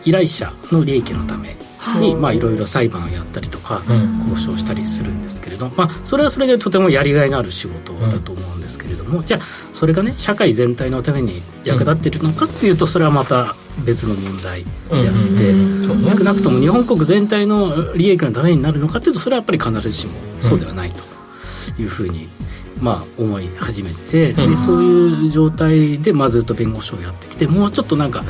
[0.05, 1.57] 依頼者の利益のため
[2.01, 4.15] に、まあいろいろ裁判をやったりとか、うん。
[4.31, 9.41] 交渉したりするんですけれど、まあ、それはそれでとてもやりがいのある仕事だと思うんですけれども、じゃあ
[9.73, 21.01] それがね社会全体のために役立っているのかっていうとそれはまた別の問題であって、少なくとも日本国全体の利益のためになるのかっていうとそれはやっぱり必ずしもそうではないと
[21.81, 22.29] いうふうに、
[22.81, 28.25] まあ、思い始めて、でそういう状態で、まあ、ずっと弁護士をやってきてもうちょっとなんか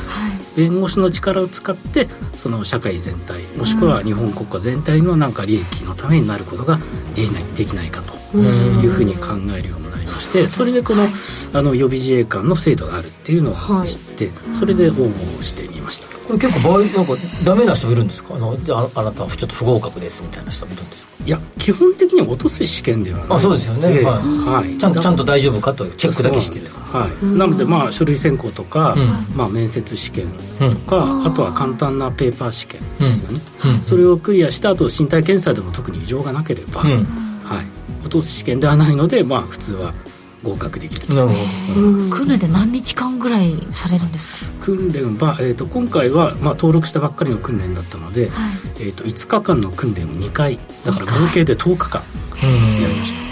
[0.55, 6.79] 弁護士の力を使ってその社会全体もしくは日本国家全体のなんか利益のためになることが
[7.15, 11.07] できないできないかというふうに考えるようになりましてそれでこの
[11.53, 16.15] あの予備自衛官の制度があるっていうのを知って、それで応募をしてみました。
[16.25, 18.33] これ結構場合なんかダメな人もいるんですか？
[18.35, 21.13] あのじゃああなたはちょっと不合格ですみたいな人もいるんですか？
[21.23, 23.27] いや基本的には落とす試験ではない。
[23.29, 24.15] あそうですよね、ではい。
[24.63, 24.77] はい。
[24.77, 26.71] ちゃんとちゃんと大丈夫かというチェックだけしてと。
[26.71, 29.05] かはい、なのでまあ書類選考とか、うん。
[29.35, 30.25] まあ、面接試験
[30.61, 30.75] うん。
[30.75, 33.81] とか、あとは簡単なペーパー試験ですよね、うん。
[33.83, 37.05] それをクリアした後身体検査でも特に異常がなければ、うん。
[37.43, 37.65] はい、
[38.05, 39.93] 落とす試験ではないのでまあ普通は
[40.43, 41.35] 合格できるなるほ
[42.15, 44.27] 訓練で何日間ぐらいされるんです
[44.59, 44.65] か？
[44.65, 48.29] 訓練は、えー、と今回は、まあ、登録したばっかりの訓練だったので、
[48.79, 50.59] えー、と5日間の訓練を2回。
[50.85, 52.03] だから合計で10日間
[52.81, 53.24] やりました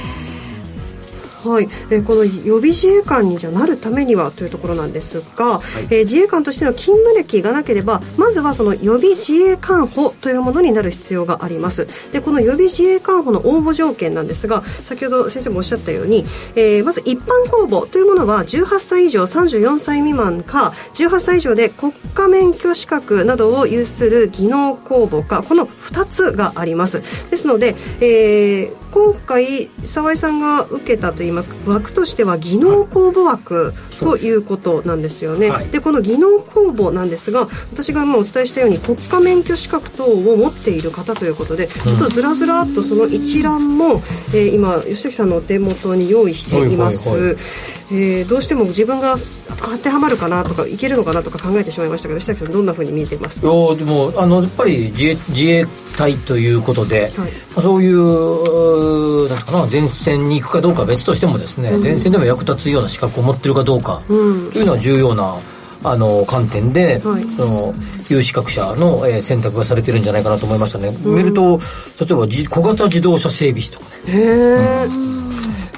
[1.44, 11.88] はい、えーこの予備自衛官にじゃなるためにはというところなんですが、えー自衛官としての勤務歴がなければまずはその予備自衛官補というものになる必要があります。
[12.12, 16.26] でこの予備自衛官補の応募条件なんですが先ほど先生もおっしゃったように、
[16.56, 27.02] えーまず一般公募というものは18歳以上34歳未満か18歳以上で国家免許資格などを有する技能公募かこの2つがあります。
[27.30, 31.50] ですので、えー今回沢井さんが受けたといいます。
[31.50, 35.68] か枠としては技能公募枠ということなんですよね、はい。
[35.68, 44.02] でこの技能公募なんですが私が今お伝えしたように国家免許資格等を持っている方ということでちょっとずらずらっとその一覧も、
[44.34, 47.44] えー今吉崎さんのお手元に用意しています、はいはいはい
[47.92, 49.18] えーどうしても自分が
[49.60, 53.48] 当てはまるかなとかいけるのかなとか考えてしまいましたけど吉崎さんどんなふうに見えていますか？
[53.48, 55.66] いやでもあのやっぱり自衛自衛
[55.96, 57.14] 隊ということで、はい。
[57.14, 57.28] ま
[57.58, 64.52] あそういうなんかな前線に行くかどうかは別としてもですね、前線でも役立つような資格を持ってるかどうかとうん。
[64.54, 65.38] いうのは重要な
[65.84, 67.24] あの観点で、はい。
[67.36, 67.76] その
[68.10, 71.60] 有資格者の、えー選択がされてるんじゃないかなと思いましたね、見ると
[72.00, 73.92] 例えばじ小型自動車整備士とかね。
[74.08, 74.88] へえ、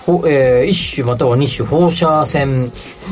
[0.05, 2.71] ほえー一種または二種放射線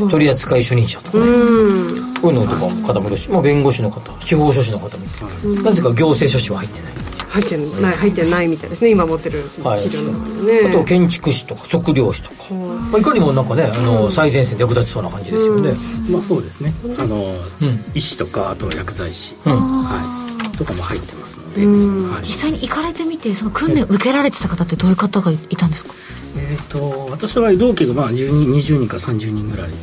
[0.10, 2.14] 取扱主任者とかね、うん。
[2.22, 6.94] こういうのとかも方もいるし、まあ、弁護士の方司法書士の方もいて、なぜか行政書士は入ってない。
[7.34, 7.96] 入ってない。
[7.96, 8.91] 入ってないみたいですね。
[8.91, 9.78] 今持ってるはい。
[9.78, 15.74] 資料の中でね、あと建築士とか測量士とか、まあ、いかにもなんかねあの最前線で役立ちそうな感じですよね、
[16.12, 16.74] まあそうですね。
[17.00, 17.84] あの、うん。
[17.96, 19.54] 医師とかあとは薬剤師、うん。
[19.84, 21.70] はい、とかも入ってますので、う
[22.08, 22.12] ん。
[22.12, 22.22] はい。
[22.22, 25.94] 実際に行かれてみてその訓練受けられてた方ってどういう方がいたんですか？
[26.36, 29.73] えー、と私は同期がまあ10人20人か30人ぐらいい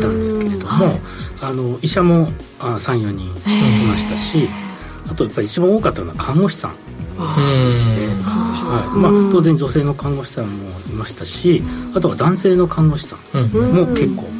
[0.00, 0.98] たんですけれども、
[1.40, 4.48] あの医者も34人いましたし、
[5.08, 6.76] ああとやっぱり一番多かったのは看護師さん。
[7.20, 8.98] ですね、はい。
[8.98, 11.62] まあ、当然女性の看護師さんもいましたし
[11.94, 14.39] あとは男性の看護師さんも結構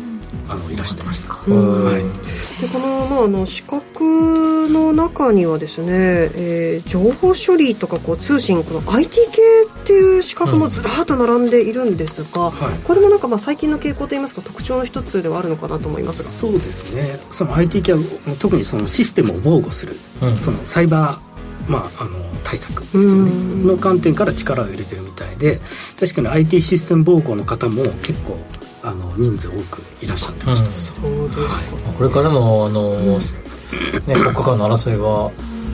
[0.50, 9.42] あのいらしてました、はい、でこの,、まあ、あの資格の中にはですね、えー情報処理とかこう通信この IT 系
[9.82, 12.78] っていう資格もずらっと並んでいるんですが、はい。
[12.80, 16.28] これもなんかまあ最近の傾向といいますか特徴の一つではあるのかなと思いますが。
[16.28, 17.18] そうですね。
[17.30, 17.98] その IT 系は
[18.38, 20.36] 特にそのシステムを防護する、うん。
[20.38, 22.10] そのサイバー、まあ、あの
[22.42, 23.30] 対策ですよね。
[23.64, 25.60] の観点から力を入れてるみたいで
[25.98, 28.38] 確かに IT システム防護の方も結構
[28.82, 31.92] あの人数多くいらっしゃってました、そうですか。
[31.92, 35.30] これからのあの、ね、国家間の争いは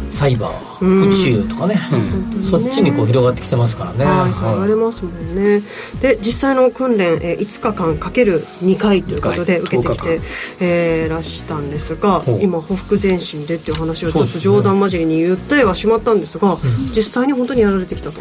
[0.09, 1.11] サイバー、うん。
[1.11, 1.79] 宇宙とかね、
[2.43, 4.05] そっちにこう広がってきてますからね。
[4.05, 5.63] はい、そう言われますもんね。
[6.01, 10.21] で、実際の訓練、えー、5日間かける2回ということで受けてきて、
[10.61, 16.57] えーらしたんですが今、ほふ前進でっていう話をちょっと冗談交じりに言ってはしまったんですが、
[16.95, 18.21] 実際に本当にやられてきたと。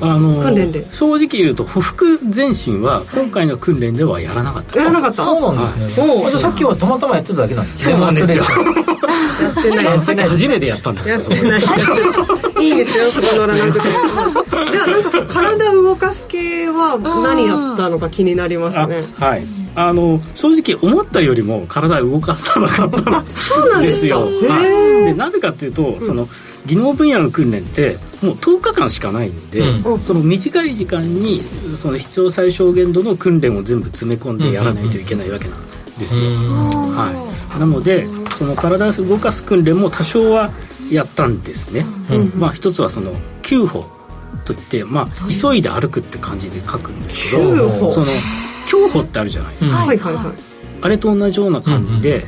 [0.00, 0.84] あの訓練で。
[0.92, 4.78] 正直言うと匍匐前進は今回の訓練ではやらなかった。
[4.78, 5.24] やらなかった。
[5.24, 6.24] そうなんですね。
[6.26, 8.44] あじゃあさっきはたまたまやってただけなんですそうなんですよ。
[8.44, 10.02] やってない。
[10.02, 11.60] さっき初めてやったんですよやってない。
[12.66, 12.70] い。
[12.70, 13.88] いですよ、そこ乗らなくて。
[14.70, 19.04] じゃあ、なんか体を動かす系は何やったのか気になりますあね。
[19.18, 19.44] はい。
[19.76, 23.58] あの正直思ったよりも体を動かさなかったんですよ。
[23.58, 24.60] そうなんですか。
[24.62, 26.28] でなぜかっていうと、その
[26.66, 35.60] 技能分野の訓練ってもう10日間しかないんで、うその短い時間にその必要最小限度の訓練を全部詰め込んでやらないといけないわけなん
[35.98, 38.06] ですよ、はい、なので
[38.38, 40.52] その体を動かす訓練も多少は
[40.90, 41.84] やったんですね、
[42.36, 43.84] まあ一つはその9歩
[44.44, 47.90] といって、まあ、急いで歩くって感じで書くんですけ9ど歩。
[47.90, 48.06] その
[48.66, 50.26] 競歩ってあるじゃないですか、はいはいはい。
[50.82, 52.26] あれと同じような感じで、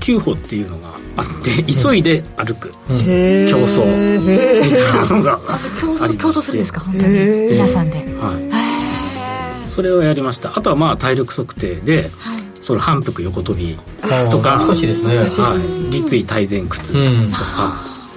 [0.00, 4.20] 9歩っていうのがあって急いで歩く、へー競争。
[4.20, 5.38] みたいなのが
[5.80, 6.80] 競あり競争するんですか？
[6.80, 7.18] 本当に。
[7.52, 7.96] 皆さんで。
[7.98, 8.02] は
[9.68, 10.58] い、それをやりました。
[10.58, 12.10] あとはまあ体力測定で、
[12.60, 13.78] その反復横跳び
[14.30, 15.16] とか懐かしいですね。
[15.16, 16.98] はい、立位体前屈と
[17.36, 17.72] か、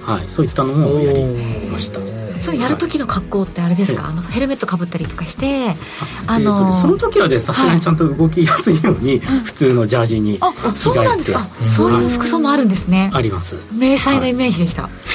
[0.06, 1.24] はい、そういったのもやり
[1.70, 2.00] ました
[2.44, 5.74] それやる時の格好ってあれですか、あのヘルメットかぶったりとかして
[6.26, 13.56] あえーとのねその時はねさすがにちゃんと動きやすいように、普通のジャージに着あそうなん替えてですか、そういう服装もあるんですね、あります。
[13.72, 14.88] 迷彩のイメージでした、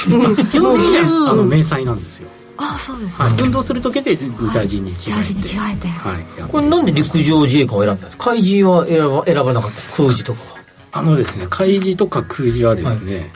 [0.50, 8.30] 基本的にはあの迷彩なんですよ、あそうですか、はい、運動する時でジャージに着ジャージに替えて、着替えてはい、これなんで陸上自衛官を選んだんですか？
[8.32, 9.96] 海自は選ば選ばなかった。
[9.96, 10.60] 空自とかは。
[10.92, 13.32] あのですね海自とか空自はですね、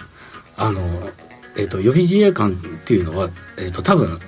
[0.57, 0.81] あの、
[1.57, 4.19] えっと予備自衛官っていうのは、えっと多分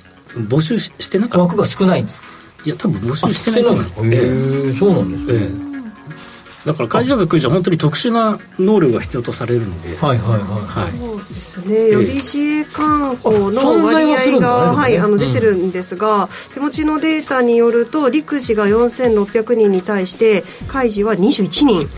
[0.49, 1.45] 募集ししてなかった。
[1.45, 2.27] 枠が少ないんですか？
[2.65, 4.75] いや多分募集してないしてないんですかへえ。
[4.75, 5.76] そうなんですね、ええ
[6.67, 10.41] だから海自とか空自は本当に特殊な能力が必要とされるので、はいはいはい。
[10.41, 10.99] はい。
[10.99, 11.89] そうですね。
[11.91, 15.19] 予備自衛官法の存在割合が、はい、あのうん。
[15.21, 21.89] 出てるんですが、手持ちのデータによると陸自が4600人に対して海自は21人。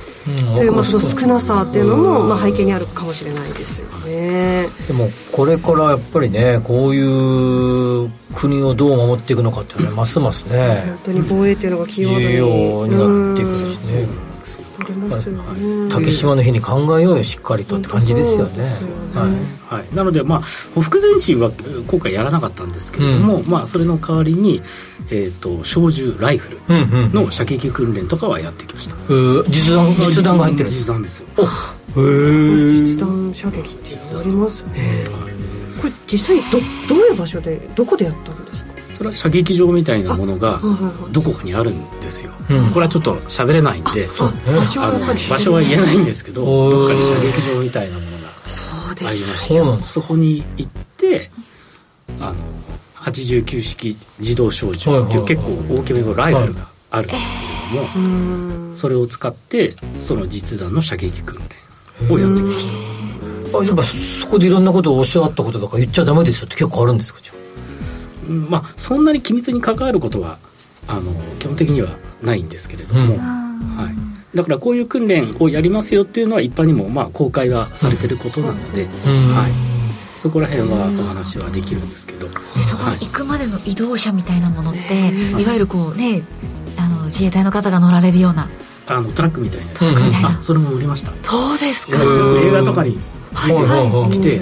[0.56, 4.68] という、まあ、その少なさっていうのも、まあ、背景にあるかもしれないですよね。
[4.86, 14.27] でもこれからやっぱりねこういう国をどう守っていくのかっていうのはますますね本当に防衛っていうのがキーワードに重要になってくるしね。
[14.27, 14.27] あ
[14.86, 15.88] りますよね。
[15.90, 18.64] 竹島の日に考えようよしっかりとって感じですよね。
[19.14, 19.78] はい。
[19.78, 20.40] はい、なので、まあ、
[20.74, 24.62] 匍匐前進はえー今回やらなかったんですけれども、まあ、それの代わりに、
[25.10, 30.70] えー、と小銃ライフルうんうんの射撃訓練とかはやってきました、えー実弾実弾が入ってる。
[30.70, 31.26] 実弾ですよ。
[31.96, 35.04] へえ実弾射撃っていうのありますね。
[35.80, 36.58] これ実際にど
[36.88, 38.72] どういう場所でどこでやったんですか？
[38.99, 40.61] それは射撃場みたいなものが
[41.12, 42.70] どこかにあるんですよ、うん。
[42.72, 48.28] これはちょっと喋れないんで場所はあの場所は言えないんですけどどっかに射撃場みたいなものが
[49.09, 49.28] ありす。
[49.28, 51.30] ましてそこに行って
[52.18, 52.34] あの
[52.96, 57.22] 89式自動小銃っていう結構大きめのライフルがあるんです
[57.70, 61.40] けれども、それを使ってその実弾の射撃訓
[62.01, 62.66] 練をやってきまし
[63.53, 63.59] た。
[63.61, 67.38] あやっぱそこでいろんなことをおっしゃったこととか言っちゃダメですよって結構あるんですかじゃうん
[68.28, 70.38] まあそんなに機密に関わることは
[70.86, 73.90] あの基本的にはないんですけれども、は
[74.32, 86.22] い、だからこういう訓練をやりますよっていうのは一般にもまあ公開はされてることなので、はい、そこら辺はお話はできるんですけど、でそこに行くまでの移動車みたいなものって、いわゆるこうね
[86.78, 88.48] あの自衛隊の方が乗られるような
[88.86, 90.26] あのトラックみたいなやつ、うんうん。
[90.26, 91.12] あそれも売りました。
[91.22, 92.98] そうですか、映画とかに
[93.34, 93.64] はいはい。
[93.64, 94.40] はい来て、え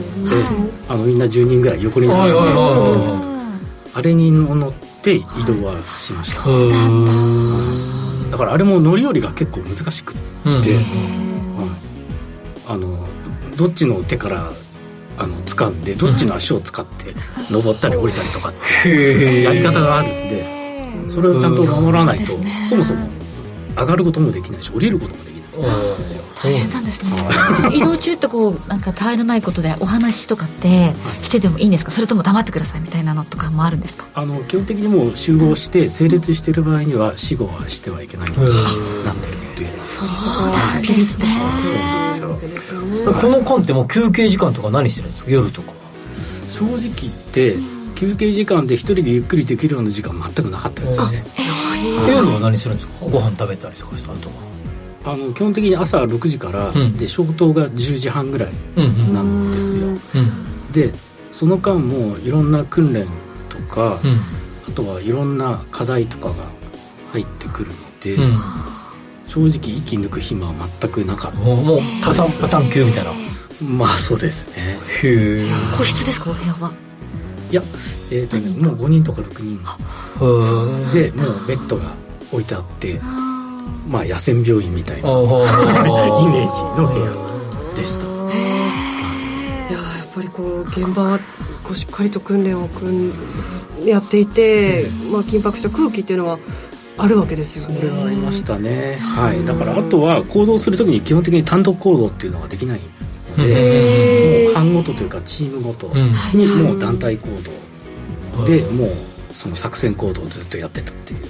[0.88, 3.35] あのみんな10人ぐらい横に並んで、はいはいはいはい
[3.96, 4.72] あれに乗っ
[5.02, 8.36] て移動はしました、そうなんだ。
[8.36, 10.14] からあれも乗り降りが結構難しくっ
[10.62, 10.76] て、
[12.68, 13.08] あの
[13.56, 14.52] どっちの手から
[15.16, 17.14] あの掴んでどっちの足を使って
[17.50, 20.44] 登ったり降りたりとかっていうやり方があるんで
[21.14, 22.32] それをちゃんと守らないと、
[22.68, 23.08] そもそも
[23.78, 25.35] 上がることもできないし降りることもできない
[26.42, 27.10] 大変なんですね。
[27.74, 30.92] 移動中ってこうなんかたわいのないことでお話とかって
[31.22, 31.90] しててもいいんですか？
[31.92, 34.06] それとも黙ってくださいみたいなのとかもあるんですか？
[34.14, 38.28] あの基本的にもう集合して整列している場合には死後はしてはいけない。
[38.28, 38.50] ように
[39.04, 40.08] なってるのでそう
[40.50, 41.26] なんですね。
[43.06, 45.30] この間ってもう休憩時間とか何してるんですか？
[45.30, 45.72] 夜とか。
[46.50, 47.56] 正直言って
[47.96, 51.24] 休憩時間で一人でゆっくりできるような時間全くなかったですね。
[52.08, 53.06] 夜は何するんですか？
[53.06, 54.34] ご飯食べたりとかした後は
[55.06, 56.96] あの基本的に朝6時から、うん。
[56.96, 60.92] で消灯が10時半ぐらいうんなんですよ、うんで
[61.32, 63.06] その間もいろんな訓練
[63.48, 64.20] とか、うん。
[64.68, 66.46] あとはいろんな課題とかが
[67.12, 68.38] 入ってくるので、うん。
[69.28, 71.38] 正直息抜く暇は全くなかった。
[71.38, 73.12] もうもうパタンパタン級みたいな。
[73.62, 74.78] まあそうですね。
[75.02, 75.46] へえ
[75.76, 76.72] 個室ですかお部屋は？
[77.50, 77.62] いや
[78.10, 80.92] えっ、とねもう5人とか6人。
[80.92, 81.94] でもうベッドが
[82.32, 82.98] 置いてあって
[83.88, 88.04] まあ野戦病院みたいなイメージの部屋でした
[89.70, 91.18] いややっぱりこう現場は
[91.62, 93.12] こうしっかりと訓練を組ん
[93.84, 96.38] やっていて、まあ、緊迫した空気っていうのは
[96.98, 102.80] あるわけですよねそれはありましたねはいだからあとは行動するときに基本的に単独行動っていうのができない
[103.36, 105.88] のでもう班ごとというかチームごと
[106.32, 107.28] にもう団体行
[108.34, 108.88] 動でもう
[109.32, 111.20] その作戦行動をずっとやってたっていう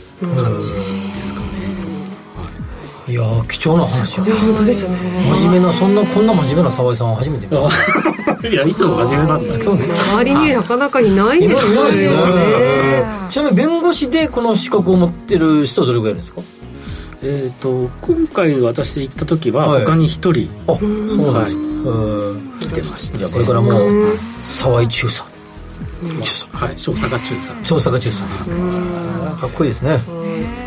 [0.42, 0.72] 感じ、
[3.08, 4.18] いやー貴重な話。
[4.18, 4.96] やいや本当ですよね。
[5.38, 7.46] 真面目なそんなこんな真面目な沢井さんは初めて
[8.50, 10.00] いやいつも真面目なんですけどそうですか。
[10.14, 13.04] 周りになかなかいないたですよね。
[13.30, 16.40] ちなみに弁護士でこの資格を持ってる人はどれぐらいいるんですか？
[17.22, 19.84] えっ、と今回私行った時ははい。
[19.84, 21.90] 他に一人、あそうなんですか。
[21.90, 22.64] はい。
[22.66, 25.22] 来てました、ね、じゃあこれからもう沢井中佐
[26.52, 27.62] はい小坂中さん。
[27.62, 28.22] 調査が中佐
[29.40, 29.98] かっこいいですね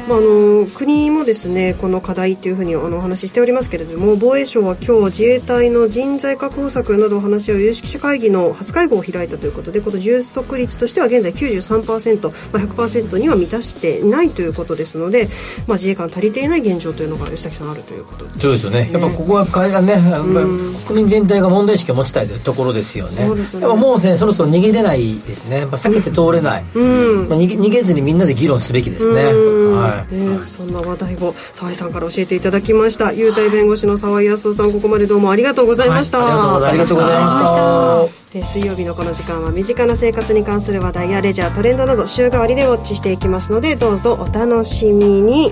[0.10, 15.30] まあ、あの国もですねこの課題というふうにあのお話ししておりますけれども防衛省は今日自衛隊の人材確保策などを話し合う有識者会議の初会合を開いたということでこの充足率としては現在93%、まあ、100%には満たしていないということですので、
[15.68, 18.32] まあ、自衛官足りていない現状というのが吉崎さんあるということで。
[18.32, 18.89] すそうですよね。
[18.91, 19.45] やっぱここは
[19.82, 23.28] ねやっぱ国民全体が問題意識を持ちたいというところですよね。
[23.28, 23.68] そうですよね。
[23.68, 25.57] もうねそろそろ逃げれないですね。
[25.57, 27.30] やっぱ避けて通れない、うん。
[27.30, 29.22] まあ、逃げ逃げずにみんなで議論すべきですね。
[29.24, 30.14] うんはい。
[30.14, 33.14] ねそんな話題を沢井さんから教えていただきました。
[33.14, 36.20] 優待弁護士の沢井康夫さんここまでどうもありがとうございました、
[36.66, 45.51] ありがとうございましたで水曜日のこの時間は身近な生活に関する話題やレジャートレンドなど週替わりでウォッチしていきますのでどうぞお楽しみに。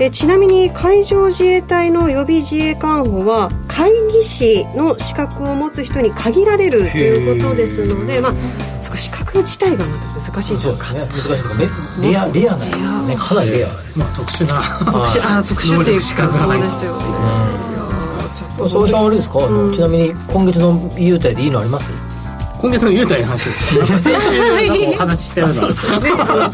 [0.00, 8.34] えちなみに海上自衛隊の予備自衛官補は会議士の資格を持つ人に限られるということですのでまあ
[8.80, 11.08] そこ資格自体がまた難しいとそいううかですね。
[11.08, 13.16] 難しいというかめレアレアなんですよね。
[13.16, 13.68] かなりレア。
[13.96, 14.60] まあ特殊な。
[14.84, 17.08] 特殊あ 特殊っていうかそうですよね
[18.68, 21.90] 沢井さんあれですか、あのちなみに今月の優待でいいのあります？
[22.58, 23.74] 今月の優待の話です。
[24.02, 25.54] 先週お話ししたような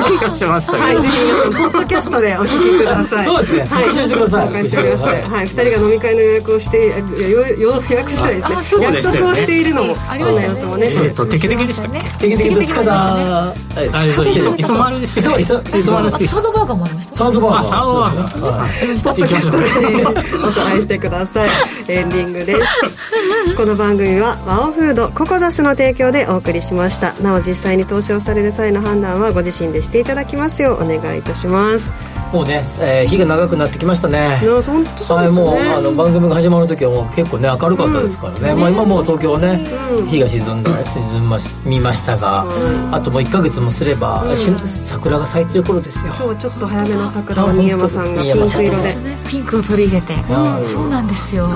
[0.04, 3.24] 気がしましたはい、けど、ぜひ皆さん、ポッドキャストでお聞きください。
[3.24, 3.60] そうですね。
[3.60, 4.48] はい、復習してください。
[4.48, 5.22] 復習してください。
[5.22, 7.56] ははい、二人が飲み会の予約をして、予約
[8.12, 8.56] じゃないですね。
[8.82, 10.90] 約束をしているのも、そんな様子もね。
[10.94, 12.00] えっとテケテケでしたっけ？
[12.28, 15.40] テケテケと塚田あれ磯磯丸でしたっけ？
[15.40, 17.64] 磯磯磯丸あとサードバーガーもありましたサウンドバーガー。
[17.64, 19.02] あサウンドバーガー。
[19.02, 19.64] ポッドキャストで
[20.46, 21.50] おさらいしてください。
[21.88, 22.56] エンディングで
[23.46, 23.56] す。
[23.56, 27.14] この番組はワオフードココザスの提供でお送りしました。
[27.14, 31.92] なお実際に投資をされる際の判断はご自身でしていただきますようお願いいたします。
[32.34, 34.40] もうね、えー日が長くなってきましたね。
[34.42, 35.64] いや本当そうはい、ですよね。
[35.64, 40.06] もうあの番組が始まる時はもう結構ね明るかったですからね、まあ、今もう東京はね、うん。
[40.08, 42.44] 日が沈んだ沈みまし見ましたが、
[42.90, 44.50] あともう1か月もすれば、し
[44.82, 46.12] 桜が咲いてる頃ですよ。
[46.16, 49.14] 今日はちょっと早めの桜を新山さんがピンク色で。
[49.28, 50.68] ピンクを取り入れて、うん。
[50.68, 51.48] そうなんですよ。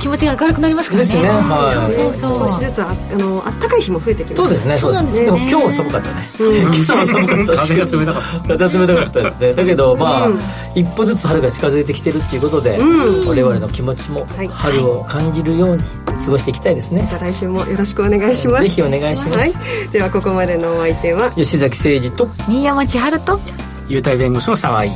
[0.00, 1.08] 気持ちが明るくなりますからね。
[1.08, 1.28] ですね。
[1.28, 2.38] はいそうそう。
[2.38, 4.78] そう少しずつああの暖かい日も増えてきまそうですね。
[4.78, 5.24] そうですね。
[5.24, 6.56] でも今日は寒かったね、うん。
[6.74, 9.54] 今朝は寒かったし風 が冷たかった風冷たかったですね。
[9.54, 10.40] だけどまあ、うん。
[10.74, 13.28] 一歩ずつ春が近づいてきてるっていうことで、うん。
[13.28, 14.48] 我々の気持ちもはい。
[14.48, 15.82] 春を感じるように
[16.24, 18.64] 過ごしていきたいですね、じゃあ来週もよろしくお願いします。
[18.64, 19.38] ぜひお願いします。
[19.38, 19.52] はい、
[19.92, 23.40] ではここまでのお相手は吉崎誠二と新山千春と
[23.88, 24.90] 優待弁護士の沢井。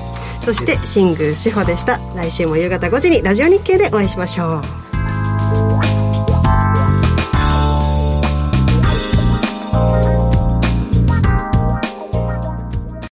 [0.45, 2.01] そして新宮志保でした。
[2.17, 4.92] 来週も夕方5時にラジオ日経でお会いしましょう